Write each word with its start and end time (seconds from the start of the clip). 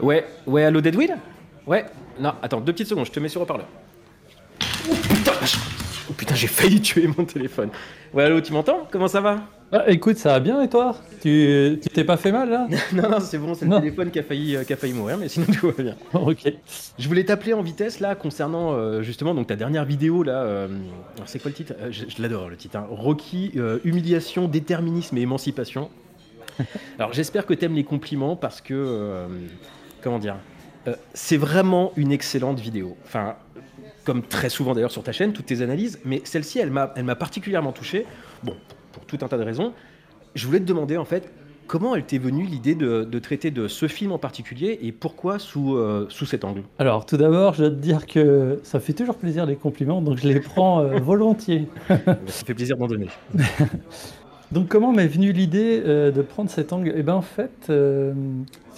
Ouais, 0.00 0.24
ouais, 0.46 0.64
allô 0.64 0.80
Deadwill? 0.80 1.16
Ouais, 1.66 1.84
non, 2.18 2.32
attends, 2.42 2.60
deux 2.60 2.72
petites 2.72 2.88
secondes, 2.88 3.06
je 3.06 3.12
te 3.12 3.20
mets 3.20 3.28
sur 3.28 3.42
haut-parleur. 3.42 3.66
Oh 6.10 6.12
putain, 6.12 6.34
j'ai 6.34 6.48
failli 6.48 6.80
tuer 6.82 7.06
mon 7.06 7.24
téléphone. 7.24 7.70
Ouais, 8.12 8.24
allô, 8.24 8.40
tu 8.40 8.52
m'entends? 8.52 8.88
Comment 8.90 9.06
ça 9.06 9.20
va? 9.20 9.44
Ah, 9.70 9.84
écoute, 9.86 10.16
ça 10.16 10.30
va 10.30 10.40
bien 10.40 10.60
et 10.60 10.68
toi? 10.68 10.96
Tu 11.22 11.78
t'es 11.94 12.02
pas 12.02 12.16
fait 12.16 12.32
mal 12.32 12.50
là? 12.50 12.66
Non, 12.92 13.08
non, 13.08 13.20
c'est 13.20 13.38
bon, 13.38 13.54
c'est 13.54 13.66
le 13.66 13.76
téléphone 13.76 14.10
qui 14.10 14.18
a, 14.18 14.24
failli, 14.24 14.56
euh, 14.56 14.64
qui 14.64 14.72
a 14.72 14.76
failli 14.76 14.92
mourir, 14.92 15.16
mais 15.18 15.28
sinon 15.28 15.46
tout 15.60 15.70
va 15.70 15.80
bien. 15.80 15.96
ok. 16.12 16.52
Je 16.98 17.08
voulais 17.08 17.24
t'appeler 17.24 17.52
en 17.52 17.62
vitesse 17.62 18.00
là 18.00 18.16
concernant 18.16 18.72
euh, 18.72 19.02
justement 19.02 19.32
donc 19.32 19.46
ta 19.46 19.54
dernière 19.54 19.84
vidéo 19.84 20.24
là. 20.24 20.42
Euh, 20.42 20.66
c'est 21.26 21.40
quoi 21.40 21.50
le 21.50 21.54
titre? 21.54 21.74
Je, 21.90 22.20
l'adore 22.20 22.48
le 22.48 22.56
titre. 22.56 22.76
Hein. 22.76 22.86
Rocky, 22.90 23.52
humiliation, 23.84 24.48
déterminisme 24.48 25.16
et 25.16 25.20
émancipation. 25.20 25.90
Alors 26.98 27.12
j'espère 27.12 27.46
que 27.46 27.54
t'aimes 27.54 27.76
les 27.76 27.84
compliments 27.84 28.34
parce 28.34 28.60
que 28.60 29.26
comment 30.02 30.18
dire, 30.18 30.36
c'est 31.14 31.36
vraiment 31.36 31.92
une 31.96 32.10
excellente 32.10 32.58
vidéo. 32.58 32.96
Enfin, 33.04 33.36
comme 34.10 34.22
très 34.22 34.48
souvent 34.48 34.74
d'ailleurs 34.74 34.90
sur 34.90 35.04
ta 35.04 35.12
chaîne, 35.12 35.32
toutes 35.32 35.46
tes 35.46 35.62
analyses, 35.62 36.00
mais 36.04 36.20
celle-ci, 36.24 36.58
elle 36.58 36.72
m'a, 36.72 36.92
elle 36.96 37.04
m'a 37.04 37.14
particulièrement 37.14 37.70
touché. 37.70 38.06
Bon, 38.42 38.56
pour 38.90 39.04
tout 39.04 39.18
un 39.22 39.28
tas 39.28 39.38
de 39.38 39.44
raisons. 39.44 39.72
Je 40.34 40.48
voulais 40.48 40.58
te 40.58 40.64
demander 40.64 40.96
en 40.96 41.04
fait 41.04 41.32
comment 41.68 41.94
elle 41.94 42.02
t'est 42.02 42.18
venue 42.18 42.44
l'idée 42.44 42.74
de, 42.74 43.18
traiter 43.20 43.52
de 43.52 43.68
ce 43.68 43.86
film 43.86 44.10
en 44.10 44.18
particulier 44.18 44.80
et 44.82 44.90
pourquoi 44.90 45.38
sous, 45.38 45.76
euh, 45.76 46.06
sous 46.08 46.26
cet 46.26 46.44
angle? 46.44 46.62
Alors 46.80 47.06
tout 47.06 47.16
d'abord, 47.16 47.54
je 47.54 47.62
dois 47.62 47.70
te 47.70 47.76
dire 47.76 48.04
que 48.04 48.58
ça 48.64 48.80
fait 48.80 48.94
toujours 48.94 49.14
plaisir 49.14 49.46
les 49.46 49.54
compliments, 49.54 50.02
donc 50.02 50.18
je 50.18 50.26
les 50.26 50.40
prends 50.40 50.80
euh, 50.80 50.98
volontiers. 51.00 51.68
ça 51.86 52.44
fait 52.44 52.54
plaisir 52.54 52.78
d'en 52.78 52.88
donner. 52.88 53.06
donc 54.50 54.66
comment 54.66 54.90
m'est 54.90 55.06
venue 55.06 55.30
l'idée 55.30 55.80
euh, 55.86 56.10
de 56.10 56.22
prendre 56.22 56.50
cet 56.50 56.72
angle? 56.72 56.92
Eh 56.96 57.04
bien 57.04 57.14
en 57.14 57.22
fait, 57.22 57.70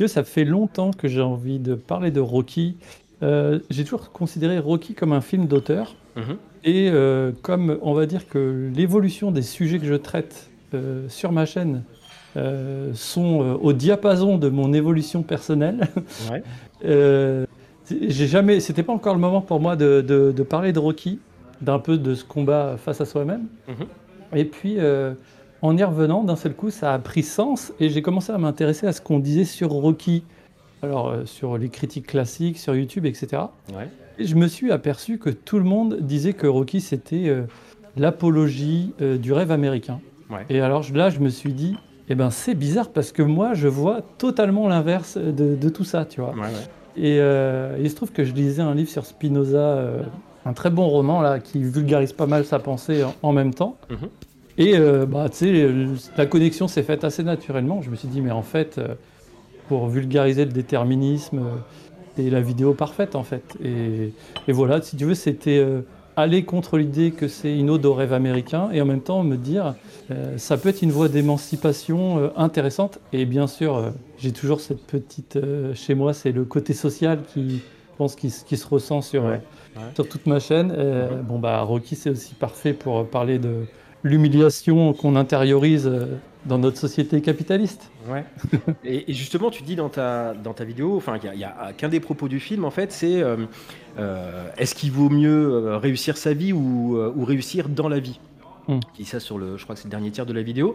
ça 0.07 0.25
fait 0.25 0.45
longtemps 0.45 0.91
que 0.91 1.09
j'ai 1.09 1.23
envie 1.23 1.59
de 1.59 1.75
parler 1.75 2.11
de 2.11 2.21
Rocky. 2.21 2.77
J'ai 3.23 3.85
toujours 3.85 4.11
considéré 4.11 4.59
Rocky 4.59 4.95
comme 4.95 5.13
un 5.13 5.21
film 5.21 5.47
d'auteur. 5.47 5.95
Mhm. 6.17 6.37
Et 6.65 6.91
euh, 6.91 7.33
comme 7.43 7.79
on 7.83 7.95
va 7.95 8.07
dire 8.07 8.29
que 8.29 8.71
l'évolution 8.75 9.31
des 9.31 9.43
sujets 9.43 9.79
que 9.79 9.87
je 9.87 9.95
traite 9.95 10.51
euh, 10.75 11.09
sur 11.09 11.33
ma 11.33 11.45
chaîne 11.45 11.83
euh, 12.37 12.93
sont 12.95 13.59
au 13.61 13.73
diapason 13.73 14.39
de 14.39 14.49
mon 14.49 14.73
évolution 14.73 15.23
personnelle, 15.23 15.89
j'ai 16.85 18.27
jamais, 18.27 18.61
c'était 18.61 18.83
pas 18.83 18.93
encore 18.93 19.15
le 19.15 19.21
moment 19.21 19.41
pour 19.41 19.61
moi 19.61 19.77
de, 19.77 20.45
parler 20.49 20.73
de 20.73 20.79
Rocky, 20.79 21.19
d'un 21.61 21.79
peu 21.79 21.99
de 21.99 22.15
ce 22.15 22.25
combat 22.25 22.77
face 22.79 23.01
à 23.01 23.05
soi-même. 23.05 23.47
Mhm. 23.69 23.87
Et 24.35 24.45
puis, 24.45 24.79
en 25.63 25.77
y 25.77 25.85
revenant, 25.85 26.23
d'un 26.23 26.37
seul 26.37 26.55
coup, 26.55 26.71
ça 26.71 26.95
a 26.95 26.99
pris 26.99 27.23
sens 27.23 27.73
et 27.81 27.91
j'ai 27.91 28.03
commencé 28.03 28.33
à 28.33 28.39
m'intéresser 28.39 28.87
à 28.87 28.93
ce 28.93 29.01
qu'on 29.01 29.19
disait 29.19 29.45
sur 29.45 29.71
Rocky. 29.71 30.23
Alors, 30.83 31.15
sur 31.27 31.59
les 31.59 31.69
critiques 31.69 32.09
classiques, 32.09 32.59
sur 32.59 32.75
YouTube, 32.75 33.07
etc. 33.07 33.43
Ouais 33.73 33.89
je 34.19 34.35
me 34.35 34.47
suis 34.47 34.71
aperçu 34.71 35.19
que 35.19 35.31
tout 35.31 35.59
le 35.59 35.65
monde 35.65 35.99
disait 36.01 36.33
que 36.33 36.47
Rocky, 36.47 36.81
c'était 36.81 37.29
euh, 37.29 37.43
l'apologie 37.97 38.93
euh, 39.01 39.19
du 39.19 39.33
rêve 39.33 39.51
américain. 39.51 40.01
Et 40.49 40.63
alors 40.63 40.83
là, 40.95 41.11
je 41.11 41.21
me 41.21 41.29
suis 41.29 41.53
dit, 41.53 41.77
eh 42.09 42.15
ben, 42.15 42.31
c'est 42.31 42.55
bizarre 42.55 42.89
parce 42.89 43.13
que 43.13 43.23
moi, 43.23 43.53
je 43.53 43.69
vois 43.69 44.01
totalement 44.17 44.67
l'inverse 44.67 45.19
de, 45.19 45.69
tout 45.69 45.85
ça, 45.85 46.07
tu 46.07 46.23
vois. 46.23 46.35
Et 46.97 47.19
euh, 47.21 47.77
il 47.79 47.91
se 47.91 47.97
trouve 47.97 48.13
que 48.13 48.25
je 48.25 48.33
lisais 48.33 48.63
un 48.63 48.75
livre 48.75 48.89
sur 48.89 49.05
Spinoza, 49.05 49.85
un 50.47 50.53
très 50.55 50.71
bon 50.71 50.89
roman 50.89 51.21
là, 51.21 51.39
qui 51.39 51.63
vulgarise 51.63 52.15
pas 52.15 52.25
mal 52.25 52.47
sa 52.47 52.59
pensée 52.61 53.05
en, 53.23 53.33
même 53.35 53.53
temps. 53.53 53.77
Mhm. 53.91 54.09
Et 54.57 54.79
bah, 55.07 55.29
tu 55.29 55.37
sais, 55.37 55.71
la 56.17 56.25
connexion 56.25 56.67
s'est 56.67 56.83
faite 56.83 57.05
assez 57.05 57.23
naturellement. 57.23 57.83
Je 57.83 57.91
me 57.91 57.97
suis 57.97 58.09
dit, 58.09 58.23
mais 58.23 58.31
en 58.31 58.43
fait, 58.43 58.81
pour 59.69 59.89
vulgariser 59.89 60.45
le 60.45 60.53
déterminisme, 60.53 61.41
et 62.19 62.31
la 62.31 62.41
vidéo 62.41 62.75
parfaite 62.75 63.15
en 63.15 63.23
fait. 63.23 63.43
Et, 63.65 64.13
voilà, 64.49 64.83
si 64.83 64.97
tu 64.97 65.05
veux, 65.05 65.15
c'était 65.15 65.59
euh, 65.59 65.81
aller 66.17 66.45
contre 66.45 66.77
l'idée 66.79 67.11
que 67.11 67.29
c'est 67.29 67.57
une 67.57 67.71
ode 67.71 67.85
au 67.87 67.95
rêve 67.95 68.13
américain 68.13 68.69
et 68.73 68.81
en 68.81 68.85
même 68.85 69.01
temps 69.01 69.23
me 69.23 69.37
dire 69.37 69.75
euh, 70.11 70.37
ça 70.37 70.57
peut 70.57 70.69
être 70.69 70.83
une 70.83 70.93
voie 70.93 71.09
d'émancipation 71.09 72.19
euh, 72.19 72.29
intéressante. 72.37 72.99
Et 73.13 73.25
bien 73.25 73.47
sûr, 73.47 73.93
j'ai 74.19 74.33
toujours 74.33 74.61
cette 74.61 74.83
petite 74.87 75.39
chez 75.75 75.95
moi, 75.95 76.13
c'est 76.13 76.33
le 76.33 76.45
côté 76.45 76.75
social 76.75 77.21
qui 77.33 77.61
je 77.93 77.99
pense 77.99 78.17
qui, 78.17 78.31
se 78.31 78.67
ressent 78.67 79.03
sur, 79.03 79.23
sur 79.95 80.09
toute 80.09 80.27
ma 80.27 80.41
chaîne. 80.41 80.75
Bon 81.29 81.39
bah 81.39 81.61
Rocky 81.61 81.95
c'est 81.95 82.11
aussi 82.11 82.35
parfait 82.35 82.73
pour 82.73 83.07
parler 83.07 83.39
de 83.39 83.67
l'humiliation 84.03 84.93
qu'on 84.93 85.17
intériorise 85.17 85.91
dans 86.45 86.59
notre 86.59 86.77
société 86.77 87.21
capitaliste. 87.21 87.91
Ouais. 88.09 88.25
et, 88.85 89.13
justement, 89.13 89.51
tu 89.51 89.63
dis 89.63 89.77
dans 89.77 89.89
ta, 89.89 90.35
dans 90.35 90.55
ta 90.55 90.65
vidéo, 90.65 90.97
enfin, 90.97 91.19
il 91.23 91.39
y 91.39 91.45
a, 91.45 91.73
qu'un 91.77 91.89
des 91.89 92.01
propos 92.01 92.29
du 92.29 92.41
film, 92.41 92.65
en 92.65 92.71
fait, 92.71 92.93
c'est 92.93 93.23
euh, 93.23 93.37
euh, 93.99 94.49
est-ce 94.57 94.75
qu'il 94.75 94.91
vaut 94.91 95.09
mieux 95.09 95.53
euh, 95.53 95.79
réussir 95.79 96.17
sa 96.17 96.33
vie 96.33 96.53
ou, 96.53 96.99
ou 96.99 97.25
réussir 97.25 97.69
dans 97.69 97.89
la 97.89 98.01
vie? 98.01 98.19
Mm. 98.69 98.79
Qui 98.95 99.05
ça 99.05 99.19
sur 99.19 99.39
le, 99.39 99.57
je 99.57 99.65
crois 99.65 99.75
que 99.75 99.81
c'est 99.81 99.89
le 99.89 99.91
dernier 99.91 100.11
tiers 100.11 100.27
de 100.27 100.33
la 100.33 100.43
vidéo. 100.43 100.75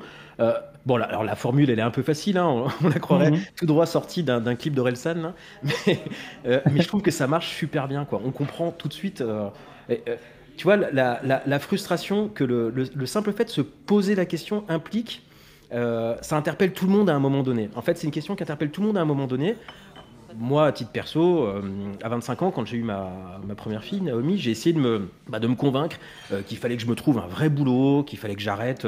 bon, 0.86 0.96
alors 0.96 1.24
la 1.24 1.36
formule, 1.36 1.70
elle 1.70 1.80
est 1.80 1.84
un 1.84 1.92
peu 1.92 2.04
facile, 2.04 2.38
hein, 2.38 2.66
on, 2.84 2.88
la 2.88 3.00
croirait 3.00 3.32
mm-hmm. 3.32 3.52
tout 3.56 3.66
droit 3.66 3.86
sortie 3.86 4.24
d'un 4.24 4.56
clip 4.56 4.74
de 4.74 4.82
Relsan, 4.82 5.34
mais, 5.64 6.00
mais 6.46 6.82
je 6.82 6.88
trouve 6.88 7.02
que 7.02 7.12
ça 7.12 7.28
marche 7.28 7.56
super 7.56 7.88
bien, 7.88 8.06
quoi. 8.06 8.22
On 8.26 8.32
comprend 8.32 8.72
tout 8.72 8.88
de 8.88 8.94
suite. 8.94 9.24
Tu 10.57 10.63
vois, 10.66 10.75
la, 10.75 11.22
la, 11.23 11.44
la, 11.45 11.59
frustration 11.59 12.28
que 12.28 12.44
le, 12.44 12.69
le, 12.72 12.85
le, 12.94 13.06
simple 13.06 13.31
fait 13.31 13.45
de 13.45 13.50
se 13.50 13.62
poser 13.62 14.16
la 14.16 14.25
question 14.25 14.66
implique 14.68 15.23
euh, 15.73 16.16
ça 16.22 16.38
interpelle 16.38 16.72
tout 16.73 16.85
le 16.85 16.91
monde 16.91 17.09
à 17.09 17.16
un 17.16 17.19
moment 17.19 17.44
donné. 17.44 17.69
En 17.75 17.81
fait, 17.81 17.97
c'est 17.97 18.07
une 18.07 18.13
question 18.13 18.35
qui 18.35 18.44
interpelle 18.44 18.72
tout 18.72 18.81
le 18.81 18.88
monde 18.88 18.97
à 18.97 19.01
un 19.01 19.06
moment 19.06 19.28
donné. 19.28 19.56
Moi, 20.38 20.67
à 20.67 20.72
titre 20.72 20.91
perso, 20.91 21.46
euh, 21.46 21.62
à 22.03 22.09
25 22.09 22.41
ans, 22.44 22.51
quand 22.51 22.66
j'ai 22.66 22.78
eu 22.78 22.84
ma, 22.84 23.09
première 23.56 23.84
fille, 23.84 24.01
Naomi, 24.01 24.38
j'ai 24.38 24.51
essayé 24.51 24.73
de 24.73 24.79
me, 24.79 25.09
bah, 25.28 25.40
de 25.40 25.47
me 25.47 25.56
convaincre 25.56 25.97
euh, 26.31 26.41
qu'il 26.41 26.57
fallait 26.57 26.75
que 26.75 26.84
je 26.84 26.88
me 26.88 26.96
trouve 26.96 27.17
un 27.17 27.28
vrai 27.28 27.50
boulot, 27.50 28.03
qu'il 28.03 28.19
fallait 28.19 28.35
que 28.35 28.41
j'arrête 28.41 28.85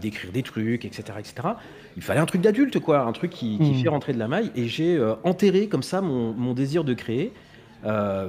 d'écrire 0.00 0.30
des 0.32 0.42
trucs, 0.42 0.84
etc., 0.84 1.02
etc. 1.18 1.48
Il 1.96 2.02
fallait 2.02 2.20
un 2.20 2.26
truc 2.26 2.40
d'adulte, 2.40 2.78
quoi, 2.78 3.00
un 3.00 3.12
truc 3.12 3.30
qui, 3.30 3.58
qui 3.58 3.72
hmm. 3.72 3.82
fait 3.82 3.88
rentrer 3.88 4.12
de 4.12 4.18
la 4.18 4.28
maille. 4.28 4.52
Et 4.54 4.68
j'ai 4.68 5.00
enterré 5.24 5.68
comme 5.68 5.82
ça 5.82 6.00
mon, 6.00 6.32
mon 6.32 6.54
désir 6.54 6.84
de 6.84 6.94
créer. 6.94 7.32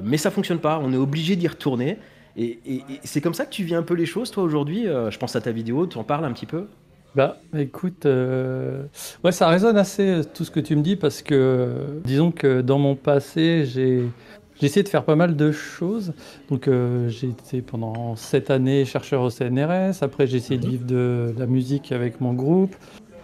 mais 0.04 0.18
ça 0.18 0.32
fonctionne 0.32 0.60
pas. 0.60 0.80
On 0.82 0.92
est 0.94 0.98
obligé 0.98 1.36
d'y 1.36 1.48
retourner. 1.48 2.00
Et, 2.36 2.60
c'est 3.04 3.22
comme 3.22 3.34
ça 3.34 3.46
que 3.46 3.52
tu 3.52 3.64
vis 3.64 3.76
un 3.76 3.84
peu 3.84 3.94
les 3.94 4.06
choses, 4.06 4.32
toi, 4.32 4.44
aujourd'hui. 4.44 4.86
je 4.86 5.18
pense 5.18 5.36
à 5.36 5.42
ta 5.42 5.52
vidéo, 5.52 5.88
tu 5.88 5.98
en 5.98 6.04
parles 6.04 6.26
un 6.26 6.34
petit 6.34 6.46
peu 6.46 6.68
bah, 7.16 7.38
écoute, 7.56 8.08
euh, 8.08 8.86
ouais, 9.24 9.32
ça 9.32 9.48
résonne 9.48 9.78
assez 9.78 10.08
euh, 10.08 10.24
tout 10.24 10.44
ce 10.44 10.50
que 10.52 10.60
tu 10.60 10.76
me 10.76 10.82
dis 10.82 10.96
parce 10.96 11.22
que, 11.22 12.02
disons 12.04 12.32
que 12.32 12.62
dans 12.62 12.80
mon 12.80 12.96
passé, 12.96 13.66
j'ai 13.66 14.08
essayé 14.62 14.82
de 14.82 14.90
faire 14.90 15.04
pas 15.04 15.16
mal 15.16 15.36
de 15.36 15.52
choses. 15.52 16.14
Donc, 16.50 16.68
euh, 16.68 17.08
j'ai 17.10 17.28
été 17.28 17.62
pendant 17.62 18.16
sept 18.16 18.50
années 18.50 18.84
chercheur 18.86 19.22
au 19.22 19.30
CNRS. 19.30 20.02
Après, 20.02 20.26
j'ai 20.26 20.38
essayé 20.38 20.60
de 20.60 20.68
vivre 20.68 20.86
de, 20.86 21.36
la 21.38 21.46
musique 21.46 21.92
avec 21.92 22.20
mon 22.20 22.34
groupe. 22.34 22.76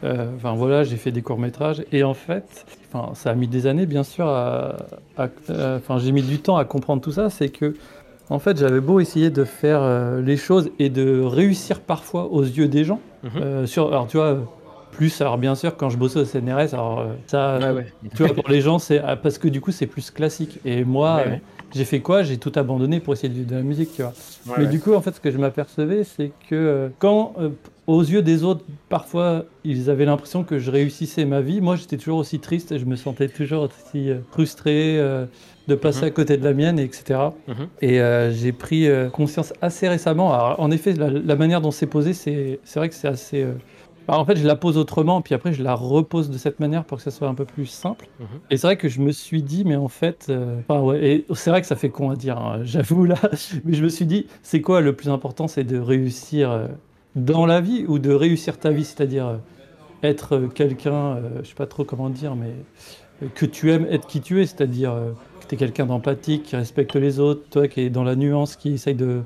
Enfin, 0.01 0.53
voilà, 0.53 0.83
j'ai 0.83 0.95
fait 0.95 1.11
des 1.11 1.21
courts-métrages. 1.21 1.83
Et 1.91 2.03
en 2.03 2.13
fait, 2.13 2.65
enfin, 2.87 3.13
ça 3.15 3.31
a 3.31 3.35
mis 3.35 3.47
des 3.47 3.67
années, 3.67 3.85
bien 3.85 4.03
sûr, 4.03 4.27
à, 4.27 4.77
enfin, 5.17 5.97
j'ai 5.97 6.13
mis 6.13 6.21
du 6.21 6.39
temps 6.39 6.55
à 6.55 6.63
comprendre 6.63 7.01
tout 7.01 7.11
ça. 7.11 7.29
C'est 7.29 7.49
que 7.49 7.75
en 8.29 8.39
fait, 8.39 8.57
j'avais 8.57 8.79
beau 8.79 8.99
essayer 8.99 9.29
de 9.29 9.43
faire 9.43 9.81
euh, 9.81 10.21
les 10.21 10.37
choses 10.37 10.69
et 10.77 10.89
de 10.89 11.21
réussir 11.21 11.79
parfois 11.79 12.25
aux 12.25 12.43
yeux 12.43 12.67
des 12.67 12.83
gens. 12.83 12.99
Mhm. 13.23 13.29
Euh, 13.41 13.65
sur, 13.65 13.87
alors, 13.87 14.07
tu 14.07 14.17
vois, 14.17 14.37
plus, 14.91 15.21
alors 15.21 15.37
bien 15.37 15.55
sûr, 15.55 15.75
quand 15.75 15.89
je 15.89 15.97
bossais 15.97 16.19
au 16.19 16.25
CNRS, 16.25 16.73
alors 16.73 16.99
euh, 16.99 17.13
ça, 17.27 17.59
tu 18.15 18.23
vois, 18.23 18.33
pour 18.33 18.49
les 18.49 18.61
gens, 18.61 18.79
c'est 18.79 18.99
ah, 18.99 19.15
parce 19.15 19.37
que 19.37 19.47
du 19.47 19.61
coup, 19.61 19.71
c'est 19.71 19.87
plus 19.87 20.11
classique. 20.11 20.59
Et 20.63 20.83
moi, 20.83 21.23
j'ai 21.73 21.85
fait 21.85 22.01
quoi? 22.01 22.23
J'ai 22.23 22.37
tout 22.37 22.51
abandonné 22.55 22.99
pour 22.99 23.13
essayer 23.13 23.33
de, 23.33 23.43
de 23.43 23.55
la 23.55 23.63
musique, 23.63 23.93
tu 23.95 24.03
vois. 24.03 24.13
Mais 24.57 24.67
du 24.67 24.79
coup, 24.79 24.93
en 24.93 25.01
fait, 25.01 25.15
ce 25.15 25.19
que 25.19 25.31
je 25.31 25.37
m'apercevais, 25.37 26.03
c'est 26.03 26.31
que 26.49 26.91
quand, 26.99 27.33
aux 27.87 28.01
yeux 28.01 28.21
des 28.21 28.43
autres, 28.43 28.63
parfois, 28.89 29.45
ils 29.63 29.89
avaient 29.89 30.05
l'impression 30.05 30.43
que 30.43 30.59
je 30.59 30.71
réussissais 30.71 31.25
ma 31.25 31.41
vie, 31.41 31.61
moi, 31.61 31.75
j'étais 31.75 31.97
toujours 31.97 32.19
aussi 32.19 32.39
triste 32.39 32.71
et 32.71 32.79
je 32.79 32.85
me 32.85 32.95
sentais 32.95 33.29
toujours 33.29 33.63
aussi 33.63 34.11
frustré 34.31 34.99
de 35.69 35.75
passer 35.75 36.01
mhm. 36.01 36.07
à 36.07 36.11
côté 36.11 36.37
de 36.37 36.43
la 36.43 36.53
mienne, 36.53 36.79
etc. 36.79 37.19
Et 37.81 37.93
mhm. 37.93 38.01
euh, 38.01 38.31
j'ai 38.31 38.51
pris 38.51 38.87
euh, 38.87 39.09
conscience 39.09 39.53
assez 39.61 39.87
récemment. 39.87 40.33
Alors, 40.33 40.59
en 40.59 40.71
effet, 40.71 40.93
la, 40.93 41.35
manière 41.37 41.61
dont 41.61 41.71
c'est 41.71 41.87
posé, 41.87 42.13
c'est 42.13 42.59
vrai 42.75 42.89
que 42.89 42.95
c'est 42.95 43.07
assez. 43.07 43.43
Euh, 43.43 43.53
bah, 44.07 44.17
en 44.17 44.25
fait, 44.25 44.35
je 44.35 44.45
la 44.45 44.55
pose 44.55 44.77
autrement, 44.77 45.21
puis 45.21 45.35
après, 45.35 45.53
je 45.53 45.61
la 45.61 45.75
repose 45.75 46.31
de 46.31 46.37
cette 46.37 46.59
manière 46.59 46.83
pour 46.83 46.97
que 46.97 47.03
ça 47.03 47.11
soit 47.11 47.27
un 47.27 47.35
peu 47.35 47.45
plus 47.45 47.67
simple. 47.67 48.07
Mhm. 48.19 48.27
Et 48.49 48.57
c'est 48.57 48.67
vrai 48.67 48.75
que 48.75 48.89
je 48.89 48.99
me 48.99 49.11
suis 49.11 49.43
dit, 49.43 49.63
mais 49.63 49.75
en 49.75 49.87
fait, 49.87 50.31
ouais, 50.69 51.05
et 51.05 51.25
c'est 51.35 51.51
vrai 51.51 51.61
que 51.61 51.67
ça 51.67 51.75
fait 51.75 51.89
con 51.89 52.09
à 52.09 52.15
dire, 52.15 52.37
hein, 52.37 52.59
j'avoue 52.63 53.05
là, 53.05 53.19
mais 53.63 53.73
je 53.73 53.83
me 53.83 53.89
suis 53.89 54.05
dit, 54.05 54.25
c'est 54.41 54.61
quoi 54.61 54.81
le 54.81 54.93
plus 54.93 55.09
important 55.09 55.47
C'est 55.47 55.63
de 55.63 55.79
réussir 55.79 56.67
dans 57.15 57.45
la 57.45 57.61
vie 57.61 57.85
ou 57.87 57.99
de 57.99 58.11
réussir 58.11 58.57
ta 58.57 58.71
vie, 58.71 58.85
c'est-à-dire 58.85 59.39
être 60.03 60.49
quelqu'un, 60.53 61.17
je 61.41 61.47
sais 61.47 61.55
pas 61.55 61.65
trop 61.65 61.83
comment 61.83 62.09
dire, 62.09 62.35
mais 62.35 62.53
que 63.35 63.45
tu 63.45 63.71
aimes 63.71 63.87
être 63.89 64.07
qui 64.07 64.21
tu 64.21 64.41
es, 64.41 64.45
c'est-à-dire 64.45 64.95
tu 65.47 65.55
es 65.55 65.57
quelqu'un 65.57 65.85
d'empathique, 65.85 66.43
qui 66.43 66.55
respecte 66.55 66.95
les 66.95 67.19
autres, 67.19 67.41
toi 67.49 67.67
qui 67.67 67.81
est 67.81 67.89
dans 67.89 68.03
la 68.03 68.15
nuance, 68.15 68.55
qui 68.55 68.73
essaye 68.73 68.95
de, 68.95 69.21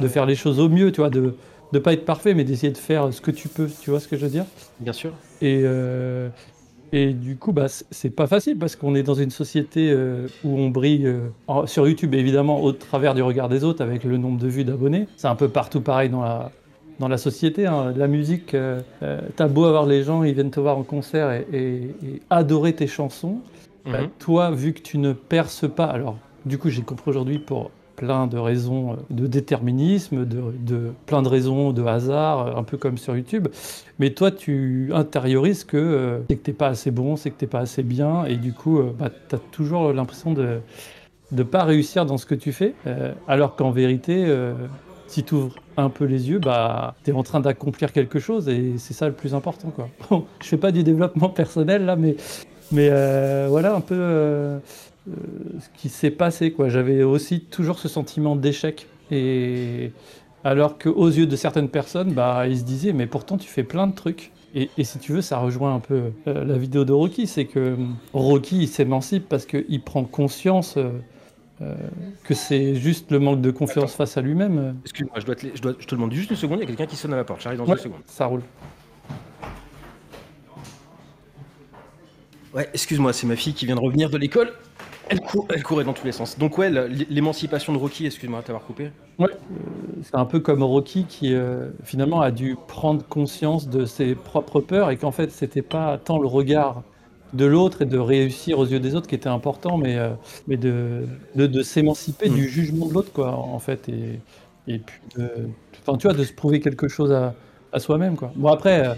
de 0.00 0.08
faire 0.08 0.26
les 0.26 0.36
choses 0.36 0.60
au 0.60 0.68
mieux, 0.68 0.92
tu 0.92 1.00
vois, 1.00 1.10
de 1.10 1.34
de 1.74 1.78
pas 1.80 1.92
être 1.92 2.04
parfait, 2.04 2.34
mais 2.34 2.44
d'essayer 2.44 2.72
de 2.72 2.78
faire 2.78 3.12
ce 3.12 3.20
que 3.20 3.32
tu 3.32 3.48
peux. 3.48 3.68
Tu 3.82 3.90
vois 3.90 4.00
ce 4.00 4.08
que 4.08 4.16
je 4.16 4.24
veux 4.24 4.30
dire? 4.30 4.46
Bien 4.80 4.92
sûr. 4.92 5.10
Et, 5.42 5.62
euh, 5.64 6.28
et 6.92 7.12
du 7.12 7.36
coup, 7.36 7.52
bah, 7.52 7.66
c'est 7.68 8.10
pas 8.10 8.28
facile 8.28 8.56
parce 8.58 8.76
qu'on 8.76 8.94
est 8.94 9.02
dans 9.02 9.14
une 9.14 9.30
société 9.30 9.90
euh, 9.90 10.28
où 10.44 10.56
on 10.56 10.70
brille 10.70 11.12
sur 11.66 11.88
YouTube, 11.88 12.14
évidemment, 12.14 12.62
au 12.62 12.72
travers 12.72 13.14
du 13.14 13.22
regard 13.22 13.48
des 13.48 13.64
autres, 13.64 13.82
avec 13.82 14.04
le 14.04 14.16
nombre 14.16 14.38
de 14.38 14.46
vues 14.46 14.64
d'abonnés. 14.64 15.08
C'est 15.16 15.26
un 15.26 15.34
peu 15.34 15.48
partout 15.48 15.80
pareil 15.80 16.08
dans 16.08 16.22
la, 16.22 16.52
dans 16.98 17.08
la 17.08 17.18
société. 17.18 17.66
Hein. 17.66 17.92
La 17.96 18.08
musique, 18.08 18.56
t'as 19.36 19.48
beau 19.48 19.64
avoir 19.64 19.86
les 19.86 20.02
gens, 20.02 20.22
ils 20.22 20.34
viennent 20.34 20.50
te 20.50 20.60
voir 20.60 20.78
en 20.78 20.82
concert 20.82 21.30
et, 21.30 21.94
adorer 22.30 22.74
tes 22.74 22.86
chansons. 22.86 23.38
Bah, 23.84 24.00
mhm. 24.00 24.08
toi, 24.18 24.50
vu 24.50 24.72
que 24.72 24.80
tu 24.80 24.96
ne 24.96 25.12
perces 25.12 25.68
pas, 25.68 25.84
alors 25.84 26.16
du 26.46 26.58
coup, 26.58 26.68
j'ai 26.70 26.82
compris 26.82 27.10
aujourd'hui 27.10 27.38
pour 27.38 27.70
plein 27.96 28.26
de 28.26 28.36
raisons 28.36 28.92
euh, 28.92 28.96
de 29.10 29.26
déterminisme, 29.26 30.24
de, 30.26 30.92
plein 31.06 31.22
de 31.22 31.28
raisons 31.28 31.72
de 31.72 31.82
hasard, 31.82 32.46
euh, 32.46 32.56
un 32.56 32.62
peu 32.62 32.76
comme 32.76 32.98
sur 32.98 33.16
YouTube. 33.16 33.48
Mais 33.98 34.10
toi, 34.10 34.30
tu 34.30 34.90
intériorises 34.92 35.64
que 35.64 35.76
euh, 35.76 36.18
c'est 36.28 36.36
que 36.36 36.42
t'es 36.42 36.52
pas 36.52 36.68
assez 36.68 36.90
bon, 36.90 37.16
c'est 37.16 37.30
que 37.30 37.36
t'es 37.36 37.46
pas 37.46 37.60
assez 37.60 37.82
bien, 37.82 38.24
et 38.24 38.36
du 38.36 38.52
coup, 38.52 38.80
bah, 38.98 39.10
tu 39.28 39.34
as 39.34 39.38
toujours 39.38 39.92
l'impression 39.92 40.32
de 40.32 40.58
ne 41.32 41.42
pas 41.42 41.64
réussir 41.64 42.04
dans 42.06 42.18
ce 42.18 42.26
que 42.26 42.34
tu 42.34 42.52
fais, 42.52 42.74
alors 43.26 43.56
qu'en 43.56 43.70
vérité, 43.70 44.24
si 45.06 45.22
tu 45.24 45.34
ouvres 45.34 45.54
un 45.76 45.90
peu 45.90 46.04
les 46.04 46.30
yeux, 46.30 46.38
bah, 46.38 46.94
tu 47.04 47.10
es 47.10 47.12
en 47.14 47.22
train 47.22 47.40
d'accomplir 47.40 47.92
quelque 47.92 48.18
chose, 48.18 48.48
et 48.48 48.74
c'est 48.78 48.94
ça 48.94 49.06
le 49.06 49.14
plus 49.14 49.34
important. 49.34 49.70
Quoi. 49.70 49.88
Bon, 50.10 50.24
je 50.42 50.48
fais 50.48 50.56
pas 50.56 50.72
du 50.72 50.82
développement 50.82 51.28
personnel 51.28 51.84
là, 51.84 51.96
mais, 51.96 52.16
mais 52.72 52.88
voilà 53.48 53.74
un 53.74 53.80
peu 53.80 54.60
euh, 55.08 55.12
ce 55.60 55.68
qui 55.80 55.88
s'est 55.88 56.10
passé. 56.10 56.54
J'avais 56.68 57.02
aussi 57.02 57.40
toujours 57.40 57.78
ce 57.78 57.88
sentiment 57.88 58.36
d'échec. 58.36 58.86
Et 59.10 59.92
alors 60.44 60.78
qu'aux 60.78 61.08
yeux 61.08 61.26
de 61.26 61.36
certaines 61.36 61.68
personnes, 61.68 62.12
bah, 62.12 62.46
ils 62.48 62.58
se 62.58 62.64
disaient, 62.64 62.92
mais 62.92 63.06
pourtant 63.06 63.36
tu 63.36 63.48
fais 63.48 63.64
plein 63.64 63.86
de 63.86 63.94
trucs. 63.94 64.30
Et, 64.56 64.68
si 64.84 65.00
tu 65.00 65.12
veux, 65.12 65.20
ça 65.20 65.38
rejoint 65.38 65.74
un 65.74 65.80
peu 65.80 66.12
euh, 66.28 66.44
la 66.44 66.56
vidéo 66.56 66.84
de 66.84 66.92
Rocky, 66.92 67.26
c'est 67.26 67.44
que 67.44 67.58
euh, 67.58 67.76
Rocky 68.12 68.58
il 68.62 68.68
s'émancipe 68.68 69.28
parce 69.28 69.46
qu'il 69.46 69.82
prend 69.82 70.04
conscience 70.04 70.78
que 71.58 72.34
c'est 72.34 72.74
juste 72.74 73.10
le 73.10 73.18
manque 73.18 73.40
de 73.40 73.50
confiance 73.50 73.94
face 73.94 74.16
à 74.16 74.20
lui-même. 74.20 74.76
Excuse-moi, 74.82 75.20
je, 75.20 75.26
dois 75.26 75.34
te, 75.36 75.46
je, 75.54 75.62
dois, 75.62 75.74
je 75.78 75.86
te 75.86 75.94
demande 75.94 76.12
juste 76.12 76.30
une 76.30 76.36
seconde, 76.36 76.58
il 76.58 76.62
y 76.62 76.64
a 76.64 76.66
quelqu'un 76.66 76.86
qui 76.86 76.96
sonne 76.96 77.12
à 77.12 77.16
la 77.16 77.24
porte, 77.24 77.42
j'arrive 77.42 77.58
dans 77.58 77.66
une 77.66 77.76
seconde. 77.76 78.00
Ça 78.06 78.26
roule. 78.26 78.42
Ouais, 82.54 82.68
excuse-moi, 82.72 83.12
c'est 83.12 83.26
ma 83.26 83.34
fille 83.34 83.52
qui 83.52 83.66
vient 83.66 83.74
de 83.74 83.80
revenir 83.80 84.10
de 84.10 84.16
l'école. 84.16 84.52
Elle, 85.08 85.20
courait 85.62 85.84
dans 85.84 85.92
tous 85.92 86.06
les 86.06 86.12
sens. 86.12 86.38
Donc 86.38 86.56
ouais, 86.56 86.70
l'émancipation 87.10 87.72
de 87.72 87.78
Rocky, 87.78 88.06
excuse-moi 88.06 88.40
de 88.40 88.46
t'avoir 88.46 88.64
coupé. 88.64 88.90
Ouais, 89.18 89.28
euh, 89.30 90.00
c'est 90.02 90.14
un 90.14 90.24
peu 90.24 90.40
comme 90.40 90.62
Rocky 90.62 91.04
qui 91.04 91.34
euh, 91.34 91.70
finalement 91.82 92.20
a 92.20 92.30
dû 92.30 92.56
prendre 92.68 93.04
conscience 93.06 93.68
de 93.68 93.84
ses 93.84 94.14
propres 94.14 94.60
peurs 94.60 94.90
et 94.90 94.96
qu'en 94.96 95.10
fait 95.10 95.30
c'était 95.30 95.62
pas 95.62 95.98
tant 95.98 96.18
le 96.18 96.26
regard 96.26 96.82
de 97.34 97.44
l'autre 97.44 97.82
et 97.82 97.86
de 97.86 97.98
réussir 97.98 98.58
aux 98.58 98.66
yeux 98.66 98.80
des 98.80 98.94
autres 98.94 99.06
qui 99.06 99.14
était 99.14 99.28
important, 99.28 99.76
mais, 99.76 99.96
euh, 99.96 100.10
mais 100.46 100.56
de, 100.56 101.06
de, 101.34 101.62
s'émanciper 101.62 102.28
du 102.28 102.44
mm. 102.44 102.48
jugement 102.48 102.86
de 102.86 102.94
l'autre 102.94 103.12
quoi 103.12 103.32
en 103.32 103.58
fait 103.58 103.88
et, 103.88 104.20
et 104.66 104.78
puis 104.78 105.00
de, 105.16 105.28
enfin, 105.86 105.98
tu 105.98 106.06
vois 106.06 106.16
de 106.16 106.24
se 106.24 106.32
prouver 106.32 106.60
quelque 106.60 106.88
chose 106.88 107.12
à, 107.12 107.34
à 107.72 107.80
soi-même 107.80 108.16
quoi. 108.16 108.32
Bon 108.36 108.48
après 108.48 108.96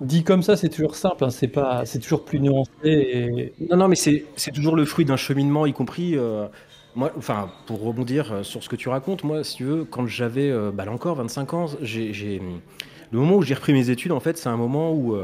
Dit 0.00 0.24
comme 0.24 0.42
ça, 0.42 0.56
c'est 0.56 0.68
toujours 0.68 0.96
simple, 0.96 1.24
hein, 1.24 1.30
c'est 1.30 1.48
pas, 1.48 1.86
c'est 1.86 2.00
toujours 2.00 2.24
plus 2.24 2.40
nuancé. 2.40 2.70
Et... 2.84 3.54
Non, 3.70 3.76
non, 3.76 3.88
mais 3.88 3.94
c'est, 3.94 4.24
toujours 4.52 4.74
le 4.74 4.84
fruit 4.84 5.04
d'un 5.04 5.16
cheminement, 5.16 5.66
y 5.66 5.72
compris. 5.72 6.16
Euh, 6.16 6.48
moi, 6.96 7.12
enfin, 7.16 7.50
pour 7.66 7.80
rebondir 7.80 8.32
euh, 8.32 8.42
sur 8.42 8.64
ce 8.64 8.68
que 8.68 8.74
tu 8.74 8.88
racontes, 8.88 9.22
moi, 9.22 9.44
si 9.44 9.56
tu 9.56 9.64
veux, 9.64 9.84
quand 9.84 10.06
j'avais, 10.06 10.50
euh, 10.50 10.72
bah, 10.72 10.84
là 10.84 10.90
encore, 10.90 11.14
25 11.16 11.54
ans, 11.54 11.66
j'ai, 11.80 12.40
le 13.12 13.18
moment 13.18 13.36
où 13.36 13.42
j'ai 13.42 13.54
repris 13.54 13.72
mes 13.72 13.88
études, 13.90 14.10
en 14.10 14.18
fait, 14.18 14.36
c'est 14.36 14.48
un 14.48 14.56
moment 14.56 14.92
où, 14.92 15.16